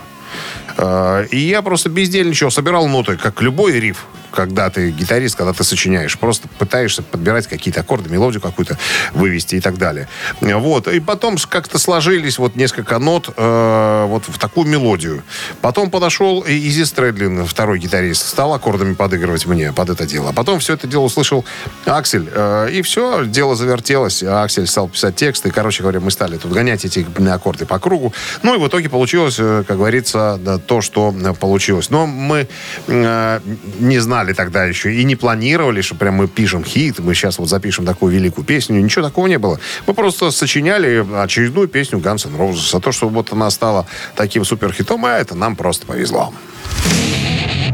[1.30, 4.04] И я просто бездельничал, собирал ноты, как любой риф,
[4.36, 6.16] когда ты гитарист, когда ты сочиняешь.
[6.18, 8.78] Просто пытаешься подбирать какие-то аккорды, мелодию какую-то
[9.14, 10.08] вывести и так далее.
[10.40, 10.86] Вот.
[10.88, 15.22] И потом как-то сложились вот несколько нот э, вот в такую мелодию.
[15.62, 20.30] Потом подошел Изи Стрэдлин, второй гитарист, стал аккордами подыгрывать мне под это дело.
[20.30, 21.44] А потом все это дело услышал
[21.86, 22.28] Аксель.
[22.30, 24.22] э, и все, дело завертелось.
[24.22, 25.50] А Аксель стал писать тексты.
[25.50, 28.12] Короче говоря, мы стали тут гонять эти аккорды по кругу.
[28.42, 31.90] Ну и в итоге получилось, э, как говорится, да, то, что э, получилось.
[31.90, 32.48] Но мы
[32.86, 33.40] э,
[33.78, 37.48] не знали тогда еще и не планировали, что прям мы пишем хит, мы сейчас вот
[37.48, 38.80] запишем такую великую песню.
[38.80, 39.58] Ничего такого не было.
[39.86, 42.70] Мы просто сочиняли очередную песню Guns N' Roses.
[42.76, 46.32] А то, что вот она стала таким суперхитом, а это нам просто повезло.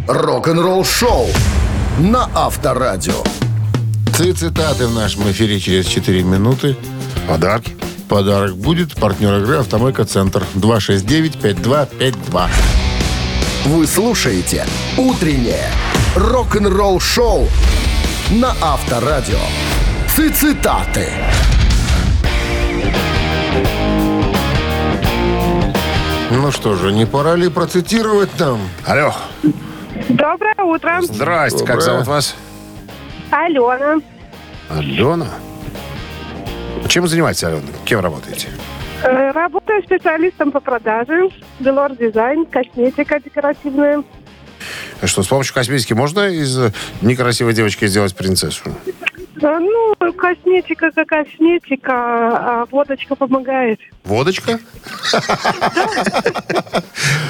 [0.08, 1.28] Рок-н-ролл-шоу
[2.00, 3.22] на Авторадио.
[4.16, 6.76] Ци- Цитаты в нашем эфире через 4 минуты.
[7.28, 7.76] Подарки.
[8.08, 8.94] Подарок будет.
[8.94, 10.44] Партнер игры «Автомойка Центр».
[10.54, 12.48] 269-5252.
[13.66, 14.66] Вы слушаете
[14.98, 15.70] «Утреннее
[16.16, 17.48] рок-н-ролл-шоу»
[18.30, 19.38] на Авторадио.
[20.08, 21.08] Цитаты.
[26.30, 28.60] Ну что же, не пора ли процитировать нам?
[28.86, 29.12] Алло.
[30.08, 30.98] Доброе утро.
[31.02, 31.58] Здрасте.
[31.64, 31.80] Как Доброе.
[31.84, 32.34] зовут вас?
[33.30, 34.00] Алена.
[34.70, 35.26] Алена.
[36.88, 37.62] Чем занимаетесь, Алена?
[37.84, 38.48] Кем работаете?
[39.02, 41.28] Э, Работаю специалистом по продаже.
[41.60, 44.02] Белор дизайн, косметика декоративная.
[45.04, 48.62] Что, с помощью косметики можно из э, некрасивой девочки сделать принцессу?
[49.42, 53.80] А, Ну, косметика как косметика, а водочка помогает.
[54.04, 54.60] Водочка?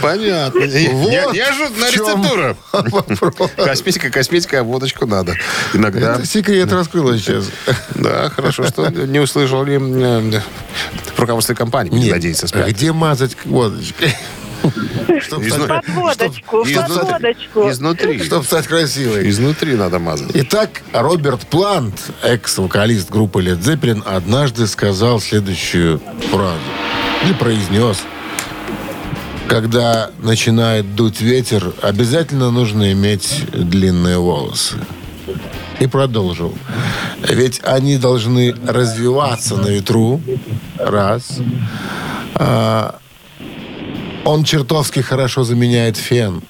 [0.03, 0.61] Понятно.
[0.61, 2.57] Неожиданная в чем рецептура.
[3.57, 5.35] Косметика, косметика, а водочку надо.
[5.73, 6.17] Иногда.
[6.17, 7.51] Это секрет раскрылось сейчас.
[7.95, 10.41] Да, хорошо, что не услышал ли э,
[11.17, 12.11] руководство компании.
[12.11, 12.69] А спят.
[12.69, 14.15] где мазать водочкой?
[15.21, 17.71] Чтобы Изну- стать, Под водочку, Чтоб- под изнутри- водочку.
[17.71, 18.23] Изнутри.
[18.25, 19.29] чтоб стать красивой.
[19.29, 20.31] Изнутри надо мазать.
[20.35, 26.59] Итак, Роберт Плант, экс-вокалист группы Led Zeppelin, однажды сказал следующую фразу.
[27.25, 27.99] Или произнес.
[29.49, 34.77] Когда начинает дуть ветер, обязательно нужно иметь длинные волосы.
[35.79, 36.55] И продолжил.
[37.29, 40.21] Ведь они должны развиваться на ветру.
[40.79, 41.39] Раз.
[42.35, 42.99] А,
[44.25, 46.43] он чертовски хорошо заменяет фен.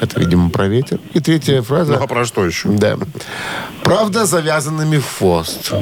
[0.00, 1.00] Это, видимо, про ветер.
[1.12, 1.94] И третья фраза.
[1.94, 2.68] Ну, а про что еще?
[2.68, 2.96] Да.
[3.82, 5.72] Правда, завязанными в хвост.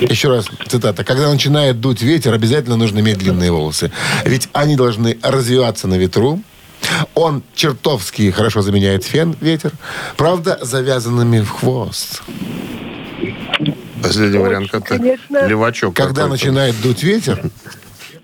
[0.00, 1.04] Еще раз цитата.
[1.04, 3.90] Когда начинает дуть ветер, обязательно нужно иметь длинные волосы.
[4.24, 6.40] Ведь они должны развиваться на ветру.
[7.14, 9.72] Он чертовски хорошо заменяет фен, ветер.
[10.16, 12.22] Правда, завязанными в хвост.
[14.02, 15.46] Последний вариант как-то конечно.
[15.46, 15.94] левачок.
[15.94, 16.28] Когда какой-то.
[16.28, 17.50] начинает дуть ветер,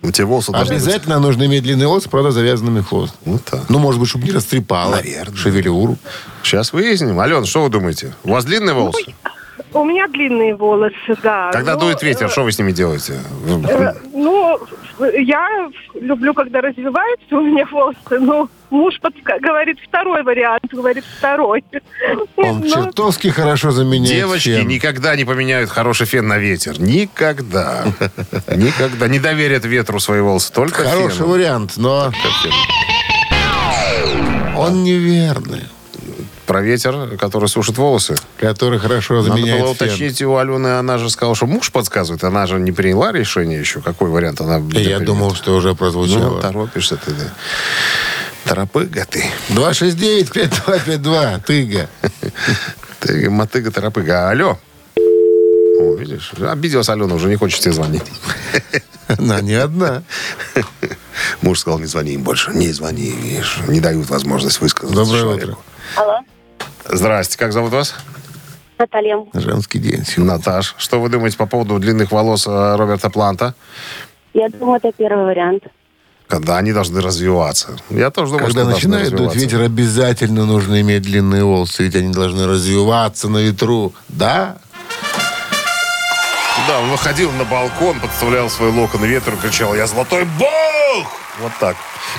[0.02, 0.82] У тебя волосы должны быть.
[0.82, 3.14] обязательно нужно иметь длинные волосы, правда, завязанными хвост.
[3.24, 3.68] Ну, так.
[3.68, 4.96] Ну, может быть, чтобы не растрепало.
[4.96, 5.36] Наверное.
[5.36, 5.98] Шевелюру.
[6.42, 7.20] Сейчас выясним.
[7.20, 8.14] Ален, что вы думаете?
[8.24, 9.14] У вас длинные волосы?
[9.72, 11.50] У меня длинные волосы, да.
[11.52, 13.14] Когда Ну, дует ветер, что вы с ними делаете?
[13.68, 14.58] э, Ну,
[14.98, 17.98] я люблю, когда развиваются у меня волосы.
[18.18, 21.64] Ну, муж подска- говорит второй вариант, говорит второй.
[22.36, 24.66] Он Ну, чертовски хорошо заменяет Девочки фен.
[24.68, 26.80] никогда не поменяют хороший фен на ветер.
[26.80, 27.84] Никогда.
[28.56, 29.06] Никогда.
[29.08, 30.52] Не доверят ветру свои волосы.
[30.52, 32.10] Только Хороший вариант, но
[34.56, 35.62] он неверный.
[36.50, 38.16] Про ветер, который сушит волосы.
[38.36, 39.86] Который хорошо Надо заменяет было фен.
[39.86, 40.78] уточнить у Алены.
[40.80, 42.24] Она же сказала, что муж подсказывает.
[42.24, 43.80] Она же не приняла решение еще.
[43.80, 45.04] Какой вариант она Я примет?
[45.04, 46.40] думал, что уже Ну, прозвучало.
[46.42, 47.32] торопишься ты, да.
[48.46, 49.24] Торопыга ты.
[49.50, 51.40] 269-5252.
[51.44, 51.88] Тыга.
[52.98, 54.30] Ты мотыга-торопыга.
[54.30, 54.58] Алло.
[54.96, 58.02] О, видишь, обиделась Алена, уже не хочет тебе звонить.
[59.06, 60.02] Она не одна.
[61.42, 62.50] Муж сказал, не звони им больше.
[62.50, 63.60] Не звони, видишь.
[63.68, 65.46] Не дают возможность высказаться Доброе человеку.
[65.52, 65.58] утро.
[65.96, 66.18] Алло,
[66.92, 67.94] Здрасте, как зовут вас?
[68.78, 69.24] Наталья.
[69.34, 70.04] Женский день.
[70.04, 70.34] сегодня.
[70.34, 70.74] Наташ.
[70.78, 73.54] Что вы думаете по поводу длинных волос э, Роберта Планта?
[74.32, 75.64] Я думаю, это первый вариант.
[76.26, 77.76] Когда они должны развиваться.
[77.90, 82.12] Я тоже думаю, Когда что начинает дуть ветер, обязательно нужно иметь длинные волосы, ведь они
[82.12, 83.92] должны развиваться на ветру.
[84.08, 84.58] Да?
[86.68, 90.79] Да, он выходил на балкон, подставлял свой локон ветру, кричал, я золотой бог!
[91.40, 91.76] Вот так.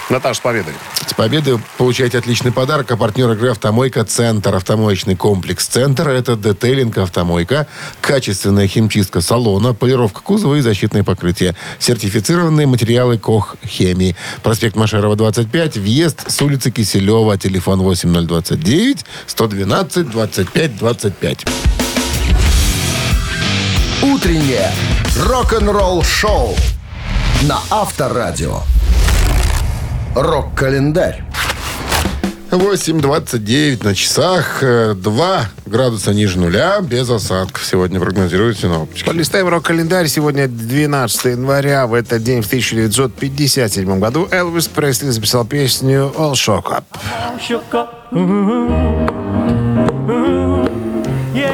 [0.09, 0.73] Наташ, с победой.
[1.05, 2.89] С победой получаете отличный подарок.
[2.91, 4.55] А партнер игры «Автомойка Центр».
[4.55, 7.67] Автомоечный комплекс «Центр»— это детейлинг «Автомойка»,
[7.99, 11.55] качественная химчистка салона, полировка кузова и защитное покрытие.
[11.79, 14.15] Сертифицированные материалы КОХ «Хемии».
[14.41, 15.77] Проспект Машерова, 25.
[15.77, 17.37] Въезд с улицы Киселева.
[17.37, 21.45] Телефон 8029 112 25 25.
[24.01, 24.71] Утреннее
[25.17, 26.55] рок-н-ролл-шоу
[27.47, 28.59] на Авторадио.
[30.15, 31.23] Рок-календарь.
[32.51, 34.61] 8.29 на часах.
[34.61, 36.81] 2 градуса ниже нуля.
[36.81, 37.65] Без осадков.
[37.65, 39.05] Сегодня прогнозируют синоптики.
[39.05, 40.07] Полистаем рок-календарь.
[40.07, 41.87] Сегодня 12 января.
[41.87, 46.83] В этот день, в 1957 году, Элвис Пресли записал песню «All Shock Up».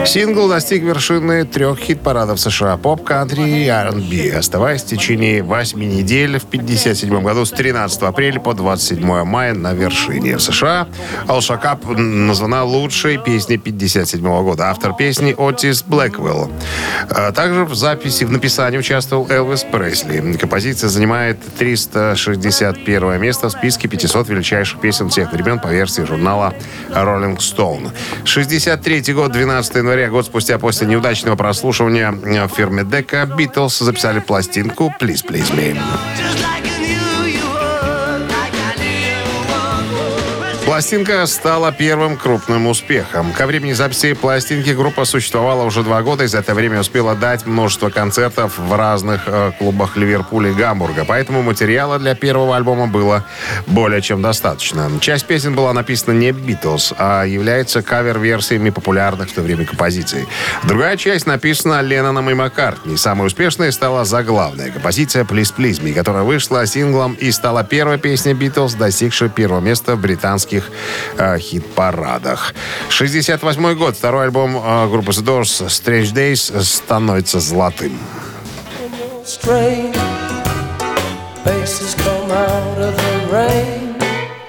[0.06, 6.40] Сингл достиг вершины трех хит-парадов США «Поп», «Кантри» и R&B, оставаясь в течение восьми недель
[6.40, 10.38] в 1957 году с 13 апреля по 27 мая на вершине.
[10.38, 10.88] В США
[11.28, 14.70] «All Shock Up» названа лучшей песней 1957 года.
[14.70, 16.50] Автор песни Отис Блэквелл.
[17.10, 20.38] А Также в записи, в написании участвовал Элвис Пресли.
[20.38, 26.56] Композиция занимает 361 место в списке 500 величайших песен всех времен по версии журнала
[26.90, 27.92] Rolling Stone.
[28.26, 34.94] 63 год, 12 января, год спустя после неудачного прослушивания в фирме Дека, Битлз записали пластинку
[35.00, 36.57] «Please, Please Me».
[40.78, 43.34] Пластинка стала первым крупным успехом.
[43.34, 47.48] Ко времени записи пластинки группа существовала уже два года и за это время успела дать
[47.48, 51.04] множество концертов в разных э, клубах Ливерпуля и Гамбурга.
[51.04, 53.26] Поэтому материала для первого альбома было
[53.66, 54.88] более чем достаточно.
[55.02, 60.28] Часть песен была написана не Битлз, а является кавер-версиями популярных в то время композиций.
[60.62, 62.98] Другая часть написана Ленноном и Маккартни.
[62.98, 68.36] Самой успешной стала заглавная композиция «Please Please Me», которая вышла синглом и стала первой песней
[68.36, 70.72] Битлз, достигшей первого места в британских американских
[71.18, 72.54] э, хит-парадах.
[72.90, 73.96] 68 год.
[73.96, 77.98] Второй альбом э, группы The Doors Strange Days становится золотым.
[79.26, 79.96] Strange
[81.44, 83.97] faces come out of the rain.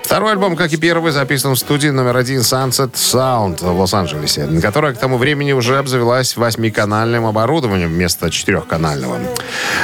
[0.08, 4.94] Второй альбом, как и первый, записан в студии номер один Sunset Sound в Лос-Анджелесе, которая
[4.94, 9.18] к тому времени уже обзавелась восьмиканальным оборудованием вместо четырехканального.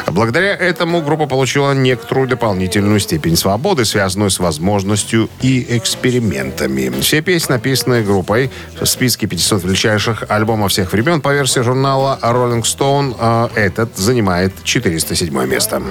[0.06, 6.90] Благодаря этому группа получила некоторую дополнительную степень свободы, связанную с возможностью и экспериментами.
[7.02, 12.62] Все песни, написанные группой в списке 500 величайших альбомов всех времен по версии журнала Rolling
[12.62, 13.14] Stone,
[13.54, 15.82] э, этот занимает 407 место.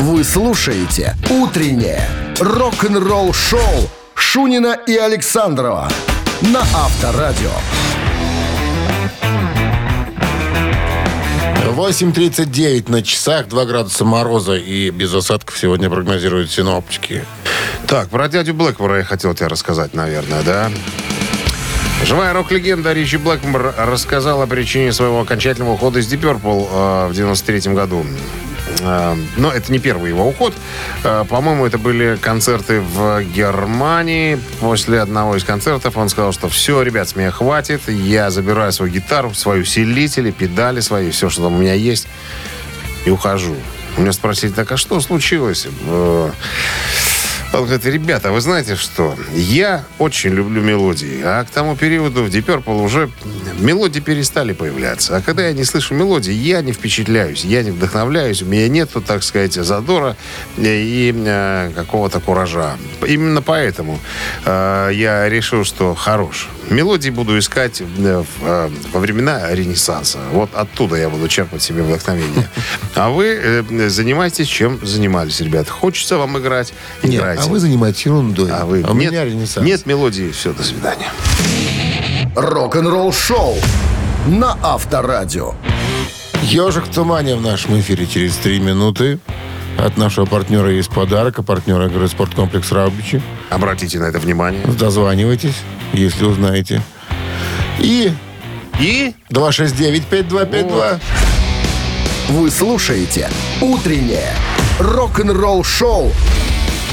[0.00, 5.88] Вы слушаете «Утреннее рок-н-ролл-шоу» Шунина и Александрова
[6.42, 7.50] на Авторадио.
[11.78, 17.24] 8.39 на часах, 2 градуса мороза и без осадков сегодня прогнозируют синоптики.
[17.86, 20.72] Так, про дядю Блэкмора я хотел тебе рассказать, наверное, да?
[22.04, 27.14] Живая рок-легенда Ричи Блэкмор рассказал о причине своего окончательного ухода из Deep Purple э, в
[27.14, 28.04] 93 году.
[28.80, 30.54] Э, но это не первый его уход.
[31.04, 34.38] Э, по-моему, это были концерты в Германии.
[34.60, 37.88] После одного из концертов он сказал, что все, ребят, с меня хватит.
[37.88, 42.08] Я забираю свою гитару, свои усилители, педали свои, все, что там у меня есть,
[43.04, 43.56] и ухожу.
[43.96, 45.66] У меня спросили, так а что случилось?
[47.58, 49.16] Он говорит, ребята, вы знаете что?
[49.34, 51.20] Я очень люблю мелодии.
[51.24, 53.10] А к тому периоду в Deep Purple уже
[53.58, 55.16] мелодии перестали появляться.
[55.16, 58.42] А когда я не слышу мелодии, я не впечатляюсь, я не вдохновляюсь.
[58.42, 60.16] У меня нету, так сказать, задора
[60.56, 62.76] и э, какого-то куража.
[63.04, 63.98] Именно поэтому
[64.44, 66.48] э, я решил, что хорош.
[66.70, 70.18] Мелодии буду искать э, в, э, во времена Ренессанса.
[70.32, 72.48] Вот оттуда я буду черпать себе вдохновение.
[72.94, 75.68] А вы э, занимайтесь, чем занимались, ребят.
[75.68, 77.47] Хочется вам играть, играйте.
[77.48, 78.50] А вы занимаетесь ерундой.
[78.52, 79.66] А вы- у нет, меня ренессанс.
[79.66, 81.08] нет мелодии, все, до свидания.
[82.36, 83.56] Рок-н-ролл-шоу
[84.26, 85.54] на Авторадио.
[86.42, 89.18] Ежик в тумане в нашем эфире через три минуты.
[89.78, 93.22] От нашего партнера есть подарок, а партнера игры «Спорткомплекс Раубичи».
[93.48, 94.62] Обратите на это внимание.
[94.66, 95.54] Дозванивайтесь,
[95.92, 96.82] если узнаете.
[97.78, 98.12] И
[98.80, 101.00] И 269-5252.
[102.28, 103.30] Вы слушаете
[103.60, 104.34] «Утреннее
[104.78, 106.12] рок-н-ролл-шоу»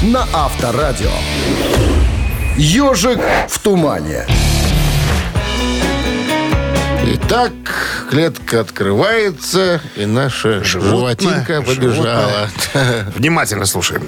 [0.02, 1.10] на Авторадио.
[2.56, 4.26] «Ежик в тумане».
[7.08, 7.52] Итак,
[8.10, 12.48] клетка открывается, и наша Животное, животинка побежала.
[13.14, 14.02] внимательно слушаем.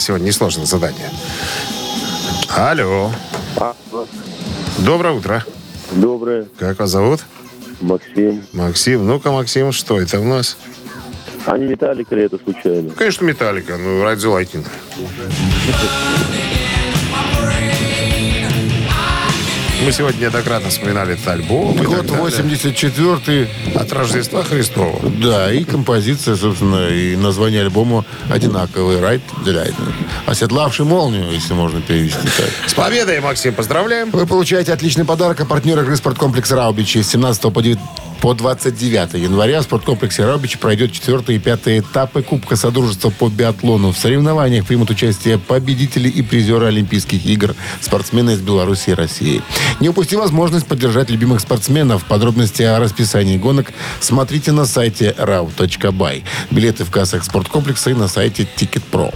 [0.00, 1.10] Сегодня несложное задание.
[2.56, 3.12] Алло.
[4.78, 5.44] Доброе утро.
[5.92, 7.20] Доброе, Как вас зовут?
[7.82, 8.42] Максим.
[8.52, 9.06] Максим.
[9.06, 10.56] Ну-ка, Максим, что это у нас?
[11.44, 12.90] А не Металлика ли это случайно?
[12.92, 13.76] Конечно, Металлика.
[13.76, 14.64] Ну, Ride the
[19.84, 21.74] Мы сегодня неоднократно вспоминали этот альбом.
[21.76, 22.22] Год далее.
[22.22, 25.00] 84 От Рождества Христова.
[25.22, 29.00] Да, и композиция, собственно, и название альбома одинаковые.
[29.00, 29.94] Right the Lightning.
[30.26, 32.50] Оседлавший молнию, если можно перевести так.
[32.66, 34.10] С победой, Максим, поздравляем.
[34.10, 36.98] Вы получаете отличный подарок от партнера игры «Спорткомплекс Раубичи».
[37.02, 37.78] С 17 по 9
[38.20, 43.92] по 29 января в спорткомплексе Раубичи пройдет 4 и 5 этапы Кубка Содружества по биатлону.
[43.92, 49.42] В соревнованиях примут участие победители и призеры Олимпийских игр, спортсмены из Беларуси и России.
[49.80, 52.04] Не упусти возможность поддержать любимых спортсменов.
[52.04, 56.22] Подробности о расписании гонок смотрите на сайте rau.by.
[56.50, 59.14] Билеты в кассах спорткомплекса и на сайте Ticket.pro.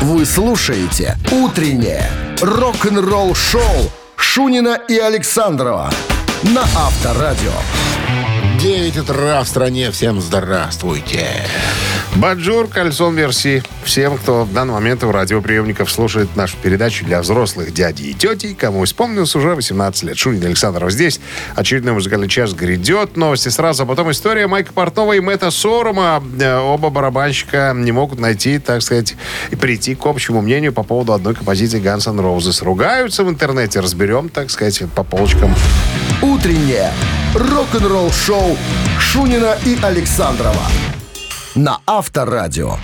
[0.00, 2.10] Вы слушаете «Утреннее
[2.40, 5.90] рок-н-ролл-шоу» Шунина и Александрова
[6.44, 7.52] на Авторадио.
[8.60, 9.90] 9 утра в стране.
[9.90, 11.44] Всем здравствуйте.
[12.18, 13.62] Баджур, кольцом версии.
[13.84, 18.56] Всем, кто в данный момент у радиоприемников слушает нашу передачу для взрослых дядей и тетей,
[18.56, 20.18] кому исполнилось уже 18 лет.
[20.18, 21.20] Шунин Александров здесь.
[21.54, 23.16] Очередной музыкальный час грядет.
[23.16, 26.20] Новости сразу, а потом история Майка Портнова и Мэтта Сорума.
[26.40, 29.14] Э, Оба барабанщика не могут найти, так сказать,
[29.50, 32.64] и прийти к общему мнению по поводу одной композиции Guns N' Roses.
[32.64, 35.54] Ругаются в интернете, разберем, так сказать, по полочкам.
[36.20, 36.90] Утреннее
[37.36, 38.58] рок-н-ролл-шоу
[38.98, 40.64] Шунина и Александрова
[41.58, 42.76] на Авторадио.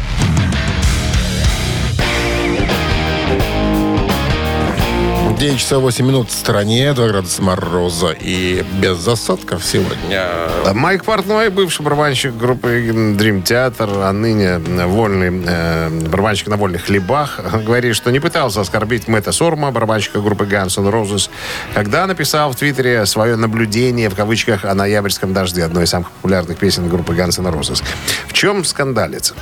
[5.38, 10.28] 9 часов 8 минут в стороне, 2 градуса мороза и без засадков сегодня.
[10.72, 17.40] Майк Портной, бывший барабанщик группы Dream Theater, а ныне вольный э, барабанщик на вольных хлебах,
[17.64, 21.28] говорит, что не пытался оскорбить Мэтта Сорма, барабанщика группы Guns N' Roses,
[21.74, 26.58] когда написал в Твиттере свое наблюдение, в кавычках, о ноябрьском дожде, одной из самых популярных
[26.58, 27.82] песен группы Guns N' Roses.
[28.28, 29.34] В чем скандалец?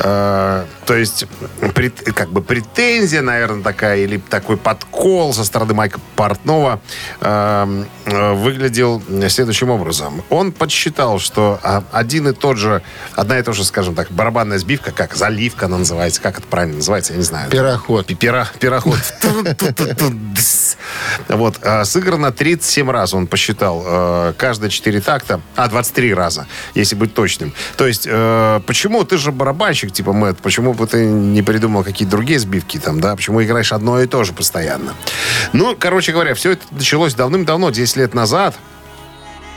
[0.00, 1.24] Э, то есть,
[1.72, 6.80] прет- как бы претензия, наверное, такая, или такой подкол со стороны Майка Портнова
[7.20, 10.24] э, э, выглядел следующим образом.
[10.30, 12.82] Он подсчитал, что а, один и тот же,
[13.14, 16.78] одна и та же, скажем так, барабанная сбивка, как заливка она называется, как это правильно
[16.78, 17.50] называется, я не знаю.
[17.50, 18.06] Пироход.
[18.18, 18.98] Пера, пироход.
[21.28, 26.96] Вот, а, сыграно 37 раз, он посчитал, э, каждые 4 такта, а, 23 раза, если
[26.96, 27.54] быть точным.
[27.76, 32.10] То есть, э, почему ты же барабанщик, типа Мэтт, почему бы ты не придумал какие-то
[32.10, 34.94] другие сбивки там, да, почему играешь одно и то же постоянно?
[35.52, 38.56] Ну, короче говоря, все это началось давным-давно, 10 лет назад,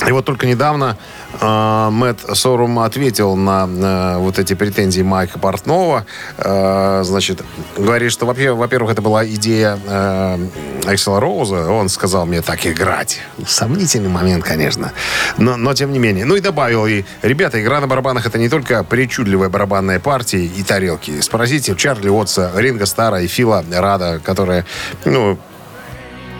[0.07, 0.97] и вот только недавно
[1.39, 6.05] э, Мэтт Сорум ответил на э, вот эти претензии Майка Портнова.
[6.37, 7.41] Э, значит,
[7.77, 10.47] говорит, что, во-первых, это была идея э,
[10.87, 11.69] Эксела Роуза.
[11.69, 13.21] Он сказал мне так играть.
[13.47, 14.91] Сомнительный момент, конечно.
[15.37, 16.25] Но, но тем не менее.
[16.25, 20.63] Ну и добавил, и, ребята, игра на барабанах это не только причудливая барабанная партия и
[20.63, 21.21] тарелки.
[21.21, 24.65] Спросите Чарли Уотса, Ринга Стара и Фила Рада, которые,
[25.05, 25.37] ну,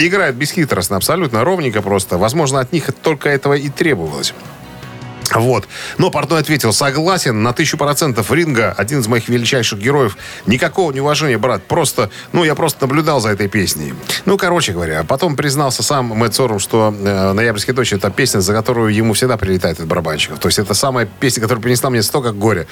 [0.08, 2.18] играют бесхитростно, абсолютно ровненько просто.
[2.18, 4.34] Возможно, от них только этого и требовалось.
[5.32, 5.68] Вот.
[5.98, 10.18] Но Портной ответил, согласен, на тысячу процентов Ринга, один из моих величайших героев.
[10.46, 11.64] Никакого неуважения, брат.
[11.64, 13.94] Просто, ну, я просто наблюдал за этой песней.
[14.26, 18.54] Ну, короче говоря, потом признался сам Мэтт Сорум, что э, «Ноябрьский дождь»— это песня, за
[18.54, 20.40] которую ему всегда прилетает от барабанщиков.
[20.40, 22.68] То есть это самая песня, которая принесла мне столько горя.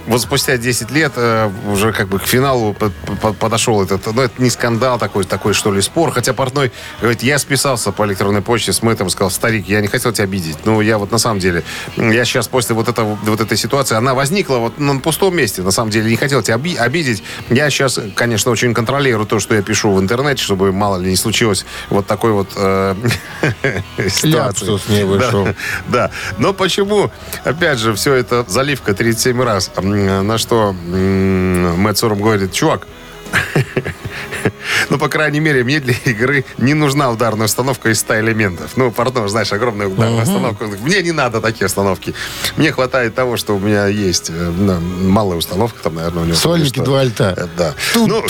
[0.07, 4.21] вот спустя 10 лет э, уже как бы к финалу под- под- подошел этот, ну
[4.21, 8.41] это не скандал такой, такой что ли спор, хотя Портной говорит, я списался по электронной
[8.41, 11.39] почте с Мэттом, сказал, старик, я не хотел тебя обидеть, ну я вот на самом
[11.39, 11.63] деле,
[11.97, 15.71] я сейчас после вот, этого, вот этой ситуации, она возникла вот на пустом месте, на
[15.71, 19.61] самом деле, не хотел тебя оби- обидеть, я сейчас, конечно, очень контролирую то, что я
[19.61, 22.95] пишу в интернете, чтобы мало ли не случилось вот такой вот э,
[24.09, 24.65] ситуации.
[24.65, 25.45] Ляпсус не вышел.
[25.45, 25.53] Да.
[25.87, 26.11] Да.
[26.37, 27.11] Но почему,
[27.43, 29.71] опять же, все это заливка 37 раз?
[29.93, 32.87] На что Мэтт Сорум говорит, чувак,
[34.89, 38.71] ну, по крайней мере, мне для игры не нужна ударная установка из 100 элементов.
[38.75, 40.65] Ну, пардон, знаешь, огромная ударная установка.
[40.65, 42.13] Мне не надо такие установки.
[42.57, 44.29] Мне хватает того, что у меня есть.
[44.29, 46.35] ну, малая установка, там, наверное, у него.
[46.35, 47.33] Сольники два альта.
[47.37, 47.75] Э, Да.
[47.95, 48.23] Ну,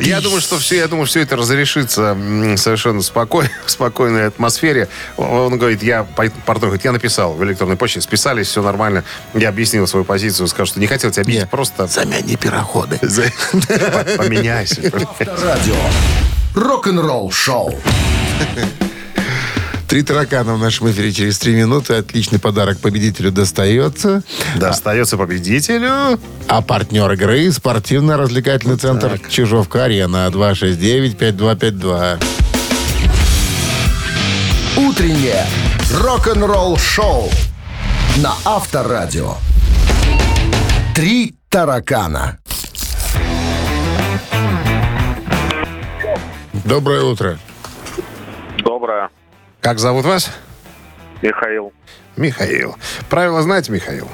[0.00, 2.16] я думаю, что все, я думаю, все это разрешится
[2.56, 4.88] совершенно спокойно, в спокойной атмосфере.
[5.16, 9.04] Он говорит, я, пардон, говорит, я написал в электронной почте, списались, все нормально.
[9.34, 12.98] Я объяснил свою позицию, сказал, что не хотел тебя обидеть, Не, просто Замяни пироходы.
[14.24, 14.80] поменяйся.
[14.92, 15.76] Авторадио.
[16.54, 17.74] Рок-н-ролл шоу.
[19.88, 21.94] Три таракана в нашем эфире через три минуты.
[21.94, 24.22] Отличный подарок победителю достается.
[24.56, 26.18] Достается победителю.
[26.48, 32.22] А партнер игры спортивно-развлекательный центр Чижовка-Арена 269-5252.
[34.76, 35.46] Утреннее
[35.92, 37.30] рок-н-ролл шоу
[38.16, 39.34] на Авторадио.
[40.94, 42.38] Три таракана.
[46.64, 47.38] Доброе утро.
[48.58, 49.10] Доброе.
[49.60, 50.30] Как зовут вас?
[51.20, 51.72] Михаил.
[52.16, 52.76] Михаил.
[53.10, 54.08] Правила знаете, Михаил?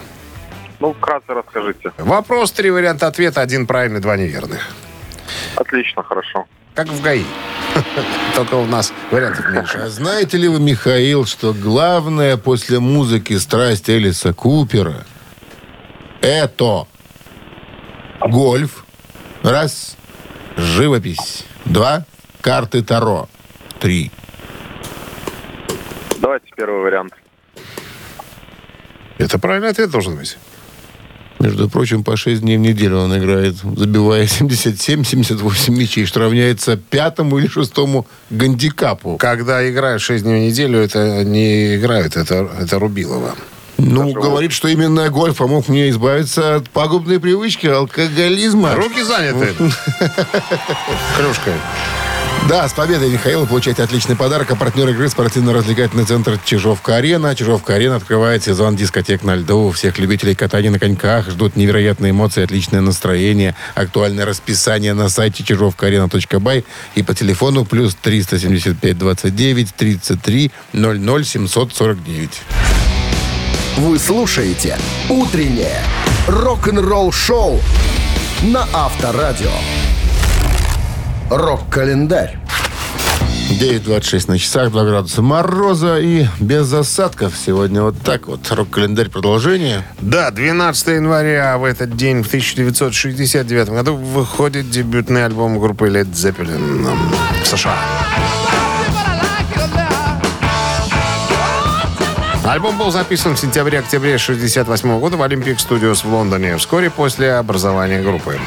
[0.80, 1.92] Ну, вкратце расскажите.
[1.98, 4.68] Вопрос, три варианта ответа, один правильный, два неверных.
[5.54, 6.46] Отлично, хорошо.
[6.74, 7.24] Как в ГАИ.
[8.34, 9.78] Только у нас вариантов меньше.
[9.78, 15.04] А знаете ли вы, Михаил, что главное после музыки «Страсть» Элиса Купера
[16.20, 16.86] это
[18.20, 18.84] гольф,
[19.42, 19.96] раз,
[20.56, 22.04] живопись, два,
[22.40, 23.28] карты Таро,
[23.78, 24.10] три.
[26.18, 27.12] Давайте первый вариант.
[29.18, 30.38] Это правильный ответ должен быть.
[31.38, 37.38] Между прочим, по 6 дней в неделю он играет, забивая 77-78 мячей, что равняется пятому
[37.38, 39.16] или шестому гандикапу.
[39.16, 43.34] Когда играют 6 дней в неделю, это не играют, это, это Рубилова.
[43.78, 48.74] Ну, говорит, что именно гольф помог мне избавиться от пагубной привычки алкоголизма.
[48.74, 49.54] Руки заняты.
[51.16, 51.54] Клюшкой.
[52.50, 54.50] Да, с победой Михаила получаете отличный подарок.
[54.50, 57.36] А партнер игры спортивно-развлекательный центр Чижовка-Арена.
[57.36, 59.70] Чижовка-Арена открывает сезон дискотек на льду.
[59.70, 63.54] Всех любителей катания на коньках ждут невероятные эмоции, отличное настроение.
[63.76, 66.64] Актуальное расписание на сайте чижовкаарена.бай
[66.96, 72.30] и по телефону плюс 375 29 33 00 749.
[73.76, 74.76] Вы слушаете
[75.08, 75.84] «Утреннее
[76.26, 77.60] рок-н-ролл-шоу»
[78.42, 79.52] на Авторадио.
[81.30, 82.38] Рок-календарь.
[83.50, 87.34] 9.26 на часах, 2 градуса мороза и без осадков.
[87.36, 88.50] Сегодня вот так вот.
[88.50, 89.84] Рок-календарь продолжение.
[90.00, 96.88] Да, 12 января в этот день, в 1969 году, выходит дебютный альбом группы Led Zeppelin
[97.42, 97.78] в США.
[102.50, 108.02] Альбом был записан в сентябре-октябре 1968 года в Olympic Studios в Лондоне, вскоре после образования
[108.02, 108.40] группы.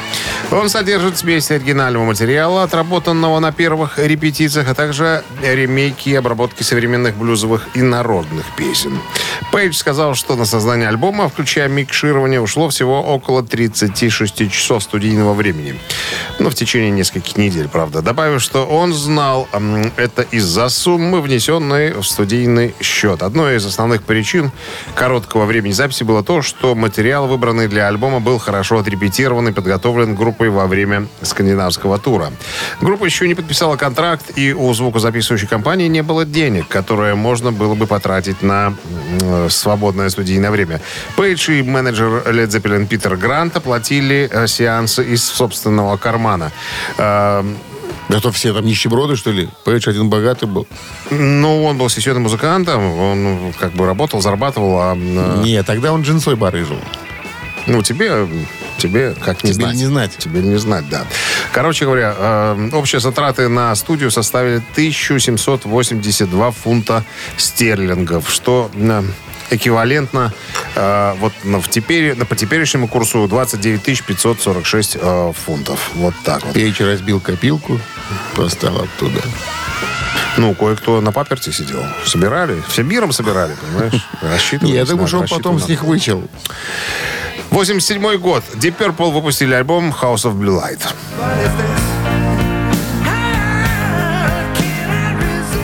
[0.50, 7.16] Он содержит смесь оригинального материала, отработанного на первых репетициях, а также ремейки и обработки современных
[7.16, 8.98] блюзовых и народных песен.
[9.50, 15.80] Пейдж сказал, что на создание альбома, включая микширование, ушло всего около 36 часов студийного времени.
[16.40, 18.02] Ну, в течение нескольких недель, правда.
[18.02, 19.48] Добавив, что он знал
[19.96, 23.22] это из-за суммы, внесенной в студийный счет.
[23.22, 24.50] Одной из основных причин
[24.94, 30.14] короткого времени записи было то, что материал, выбранный для альбома, был хорошо отрепетирован и подготовлен
[30.14, 32.32] группой во время скандинавского тура.
[32.80, 37.74] Группа еще не подписала контракт, и у звукозаписывающей компании не было денег, которые можно было
[37.74, 38.74] бы потратить на
[39.48, 40.80] свободное студийное время.
[41.16, 46.50] Пейдж и менеджер Led Zeppelin Питер Грант оплатили э, сеансы из собственного кармана.
[48.08, 49.48] Э, Это все там нищеброды, что ли?
[49.64, 50.66] Пейдж один богатый был.
[51.10, 54.94] Ну, он был сессионным музыкантом, он как бы работал, зарабатывал, а...
[54.96, 56.78] э, Нет, тогда он джинсой барыжил.
[57.66, 58.28] Ну, тебе,
[58.76, 59.76] тебе как не Тебе знать.
[59.76, 60.16] не знать.
[60.18, 61.06] Тебе не знать, да.
[61.52, 67.04] Короче говоря, э, общие затраты на студию составили 1782 фунта
[67.38, 69.02] стерлингов, что э,
[69.50, 70.32] эквивалентно
[70.74, 75.90] э, вот на, в теперь, на, по теперешнему курсу 29 546 э, фунтов.
[75.94, 76.54] Вот так вот.
[76.54, 77.80] Пейдж разбил копилку,
[78.34, 79.22] поставил оттуда.
[80.36, 81.84] Ну, кое-кто на паперте сидел.
[82.04, 82.60] Собирали.
[82.68, 84.08] Всем миром собирали, понимаешь?
[84.22, 84.74] Рассчитывали.
[84.74, 86.28] Я думаю, что он потом с них вычел.
[87.50, 88.42] 87 год.
[88.54, 90.80] Deep Purple выпустили альбом House of Blue Light.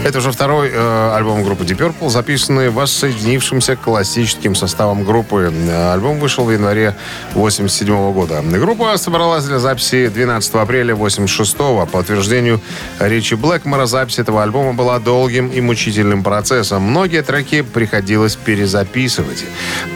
[0.02, 5.52] Это уже второй э, альбом группы Deep Purple, записанный воссоединившимся классическим составом группы.
[5.52, 6.96] Э, Альбом вышел в январе
[7.34, 8.40] 87 года.
[8.42, 12.62] Группа собралась для записи 12 апреля 86 По утверждению
[12.98, 16.82] Ричи Блэкмора, запись этого альбома была долгим и мучительным процессом.
[16.82, 19.44] Многие треки приходилось перезаписывать.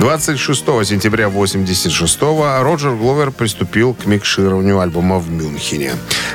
[0.00, 2.20] 26 сентября 86
[2.60, 5.92] Роджер Гловер приступил к микшированию альбома в Мюнхене.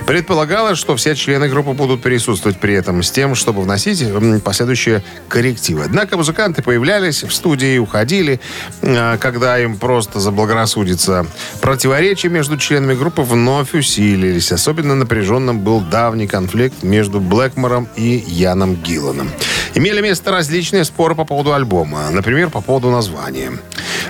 [0.08, 5.04] Предполагалось, что все члены группы будут присутствовать при этом с тем, чтобы вносить м, последующие
[5.28, 5.84] коррективы.
[5.86, 8.40] Однако музыканты появлялись в студии и уходили,
[8.82, 11.26] э, когда им просто заблагорассудится.
[11.62, 14.52] Противоречия между членами группы вновь усилились.
[14.52, 19.30] Особенно напряженным был давний конфликт между Блэкмором и Яном Гилланом.
[19.76, 22.10] Имели место различные споры по поводу альбома.
[22.12, 23.52] Например, по поводу названия.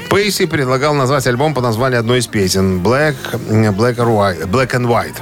[0.10, 3.16] Пейси предлагал назвать альбом по названию одной из песен Black,
[3.50, 5.18] Black and White.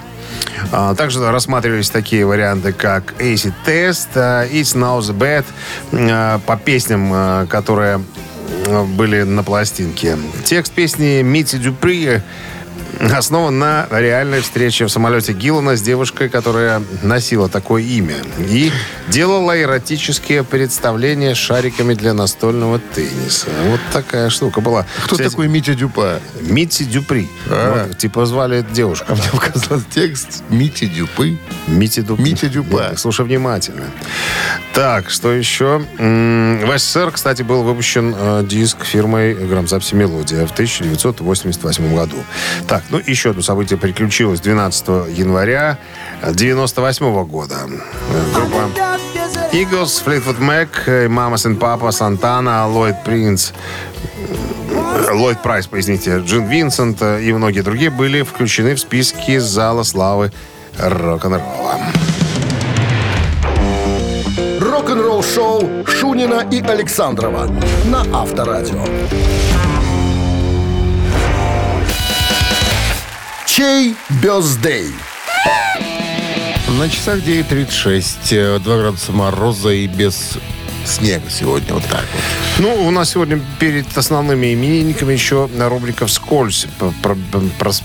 [0.72, 5.46] А, Также рассматривались такие варианты, как Acid Test, а, It's Now the Bad,
[5.94, 8.02] а, по песням, а, которые
[8.96, 10.18] были на пластинке.
[10.46, 12.22] Текст песни Митти Дюпри
[13.00, 18.16] основан на реальной встрече в самолете Гиллана с девушкой, которая носила такое имя.
[18.40, 18.72] И
[19.08, 23.48] делала эротические представления шариками для настольного тенниса.
[23.66, 24.86] Вот такая штука была.
[25.06, 26.20] Кто Кстати, такой Митя Дюпа?
[26.42, 27.30] Митти Дюпри.
[27.50, 27.88] А.
[27.88, 29.06] Вот, типа звали эту девушку.
[29.10, 31.38] А мне показался текст Мити Дюпы.
[31.68, 32.24] Митти Дюпри.
[32.24, 32.78] Митя Дюпа.
[32.78, 33.86] Да, слушай внимательно.
[34.74, 35.82] Так, что еще?
[35.98, 42.18] В СССР, кстати, был выпущен э, диск фирмой грамзаписи «Мелодия» в 1988 году.
[42.68, 45.78] Так, ну еще одно событие приключилось 12 января
[46.22, 47.56] 1998 года.
[47.66, 48.70] Э, Группа
[49.54, 50.70] Eagles, Fleetwood Mac,
[51.08, 53.52] Mamas and Papa, Сантана, Ллойд Принц,
[55.12, 60.32] Ллойд Прайс, поясните, Джин Винсент и многие другие были включены в списки Зала славы
[60.78, 61.76] рок-н-ролла.
[64.60, 67.50] Рок-н-ролл-шоу Шунина и Александрова
[67.86, 68.84] на Авторадио.
[73.58, 74.94] Чей бездей?
[76.78, 78.18] На часах 9.36.
[78.30, 80.38] э, 2 градуса мороза и без
[80.86, 81.74] снега сегодня.
[81.74, 82.47] Вот так вот.
[82.60, 86.68] Ну, у нас сегодня перед основными именинниками еще рубрика «Вскользь»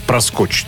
[0.06, 0.66] проскочит.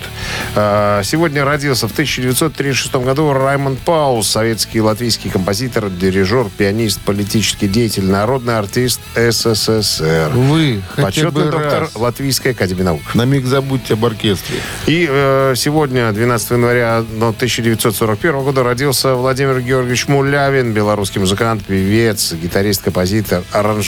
[0.54, 7.66] А, Сегодня родился в 1936 году Раймонд Паус, советский и латвийский композитор, дирижер, пианист, политический
[7.66, 10.32] деятель, народный артист СССР.
[10.34, 13.00] Вы Почетный доктор раз Латвийской академии наук.
[13.14, 14.58] на миг забудьте об оркестре.
[14.86, 22.34] И э, сегодня, 12 января ну, 1941 года, родился Владимир Георгиевич Мулявин, белорусский музыкант, певец,
[22.34, 23.44] гитарист, композитор,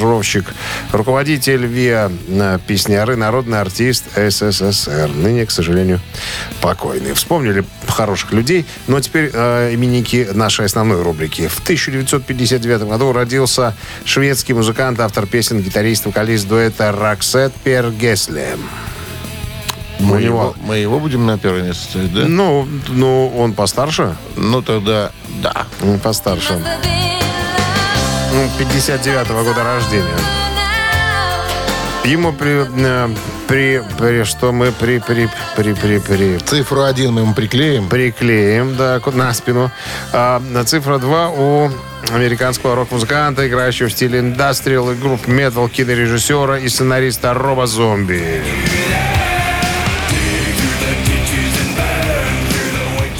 [0.07, 0.54] аранжировщик,
[0.92, 5.11] руководитель ВИА, э, песняры, народный артист СССР.
[5.14, 6.00] Ныне, к сожалению,
[6.61, 7.12] покойный.
[7.14, 11.48] Вспомнили хороших людей, но теперь э, именники нашей основной рубрики.
[11.48, 18.57] В 1959 году родился шведский музыкант, автор песен, гитарист, вокалист дуэта Роксет Пергесле.
[19.98, 22.26] Мы У него- его, мы его будем на первое место ставить, да?
[22.26, 24.14] Ну, ну, он постарше?
[24.36, 25.11] Ну, тогда
[25.42, 25.66] да.
[25.82, 26.62] Он постарше.
[28.37, 30.05] Ну, 59-го года рождения.
[32.05, 33.09] Ему при, э,
[33.49, 37.89] при, при- что мы при, при, при, при, при, Цифру один мы ему приклеим.
[37.89, 39.70] приклеим, да, на спину.
[40.12, 41.70] А, на цифра 2 у
[42.12, 48.43] американского рок-музыканта, играющего в стиле индастриал и групп метал, кинорежиссера и сценариста Роба Зомби.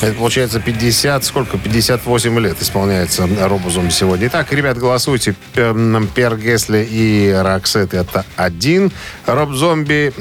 [0.07, 1.59] Это получается 50, сколько?
[1.59, 4.29] 58 лет исполняется Робу Зомби сегодня.
[4.29, 5.35] Итак, ребят, голосуйте.
[5.53, 8.93] Пер Гесли и Роксет это один.
[9.27, 10.13] Роб Зомби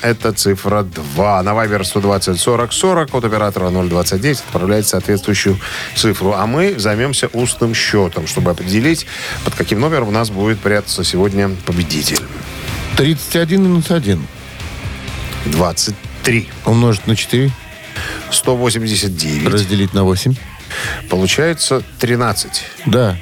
[0.00, 1.42] это цифра 2.
[1.42, 5.58] На Вайбер 120 40 40 от оператора 029 отправляйте соответствующую
[5.94, 6.32] цифру.
[6.32, 9.06] А мы займемся устным счетом, чтобы определить,
[9.44, 12.20] под каким номером у нас будет прятаться сегодня победитель.
[12.96, 14.26] 31 минус 1.
[15.44, 16.48] 23.
[16.64, 17.52] Умножить на 4.
[18.30, 19.48] 189.
[19.48, 20.34] Разделить на 8.
[21.08, 22.64] Получается 13.
[22.86, 23.16] Да.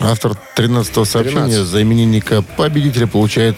[0.00, 1.66] Автор 13-го сообщения 13.
[1.66, 3.56] за именинника победителя получает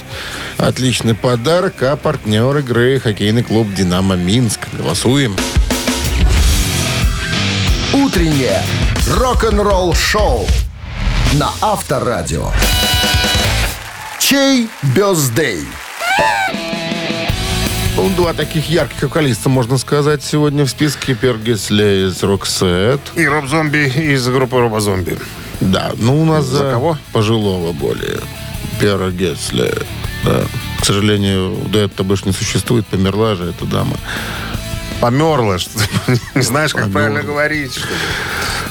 [0.56, 4.60] отличный подарок, а партнер игры хоккейный клуб «Динамо Минск».
[4.72, 5.36] Голосуем.
[7.92, 8.62] Утреннее
[9.06, 10.46] рок-н-ролл-шоу
[11.34, 12.50] на Авторадио.
[14.18, 15.66] Чей бездей?
[18.08, 21.14] Два таких ярких вокалиста, можно сказать, сегодня в списке.
[21.14, 23.00] Пергесли из Роксет.
[23.14, 25.18] И Роб Зомби из группы Роба Зомби.
[25.60, 26.98] Да, ну у нас За за, кого?
[27.12, 28.18] пожилого более.
[28.80, 29.72] Пергесли.
[30.24, 30.42] Да.
[30.80, 33.96] К сожалению, дуэта больше не существует, померла же эта дама.
[35.00, 35.78] Померла, что
[36.34, 36.98] не знаешь, как Померла.
[37.00, 37.74] правильно говорить.
[37.74, 37.86] что.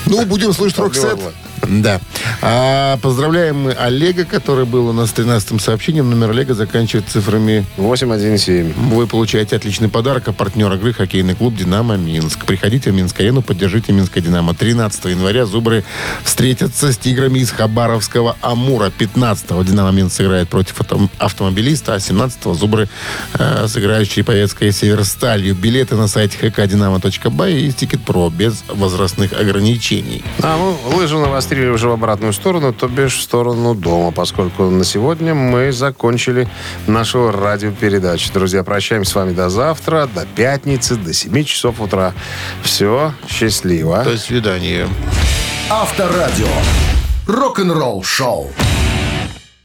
[0.05, 1.11] Ну, будем слушать Роксет.
[1.11, 1.31] Померла.
[1.67, 1.99] Да.
[2.41, 6.09] А, поздравляем мы Олега, который был у нас 13-м сообщением.
[6.09, 8.75] Номер Олега заканчивает цифрами 817.
[8.75, 12.45] Вы получаете отличный подарок, а партнер игры хоккейный клуб «Динамо Минск».
[12.45, 14.53] Приходите в Минск-арену, поддержите Минское «Динамо».
[14.53, 15.83] 13 января «Зубры»
[16.23, 18.89] встретятся с «Тиграми» из Хабаровского «Амура».
[18.89, 22.89] 15 «Динамо Минск» сыграет против авто- автомобилиста, а 17 «Зубры»
[23.33, 25.55] э, сыграют с Череповецкой «Северсталью».
[25.55, 30.23] Билеты на сайте hkdinamo.by и «Ticket Pro» без возрастных ограничений.
[30.41, 31.17] А мы лыжи
[31.49, 36.47] навострили уже в обратную сторону, то бишь в сторону дома, поскольку на сегодня мы закончили
[36.87, 38.31] нашу радиопередачу.
[38.33, 42.13] Друзья, прощаемся с вами до завтра, до пятницы, до 7 часов утра.
[42.61, 44.03] Все, счастливо.
[44.03, 44.87] До свидания.
[45.69, 46.47] Авторадио.
[47.27, 48.51] Рок-н-ролл-шоу.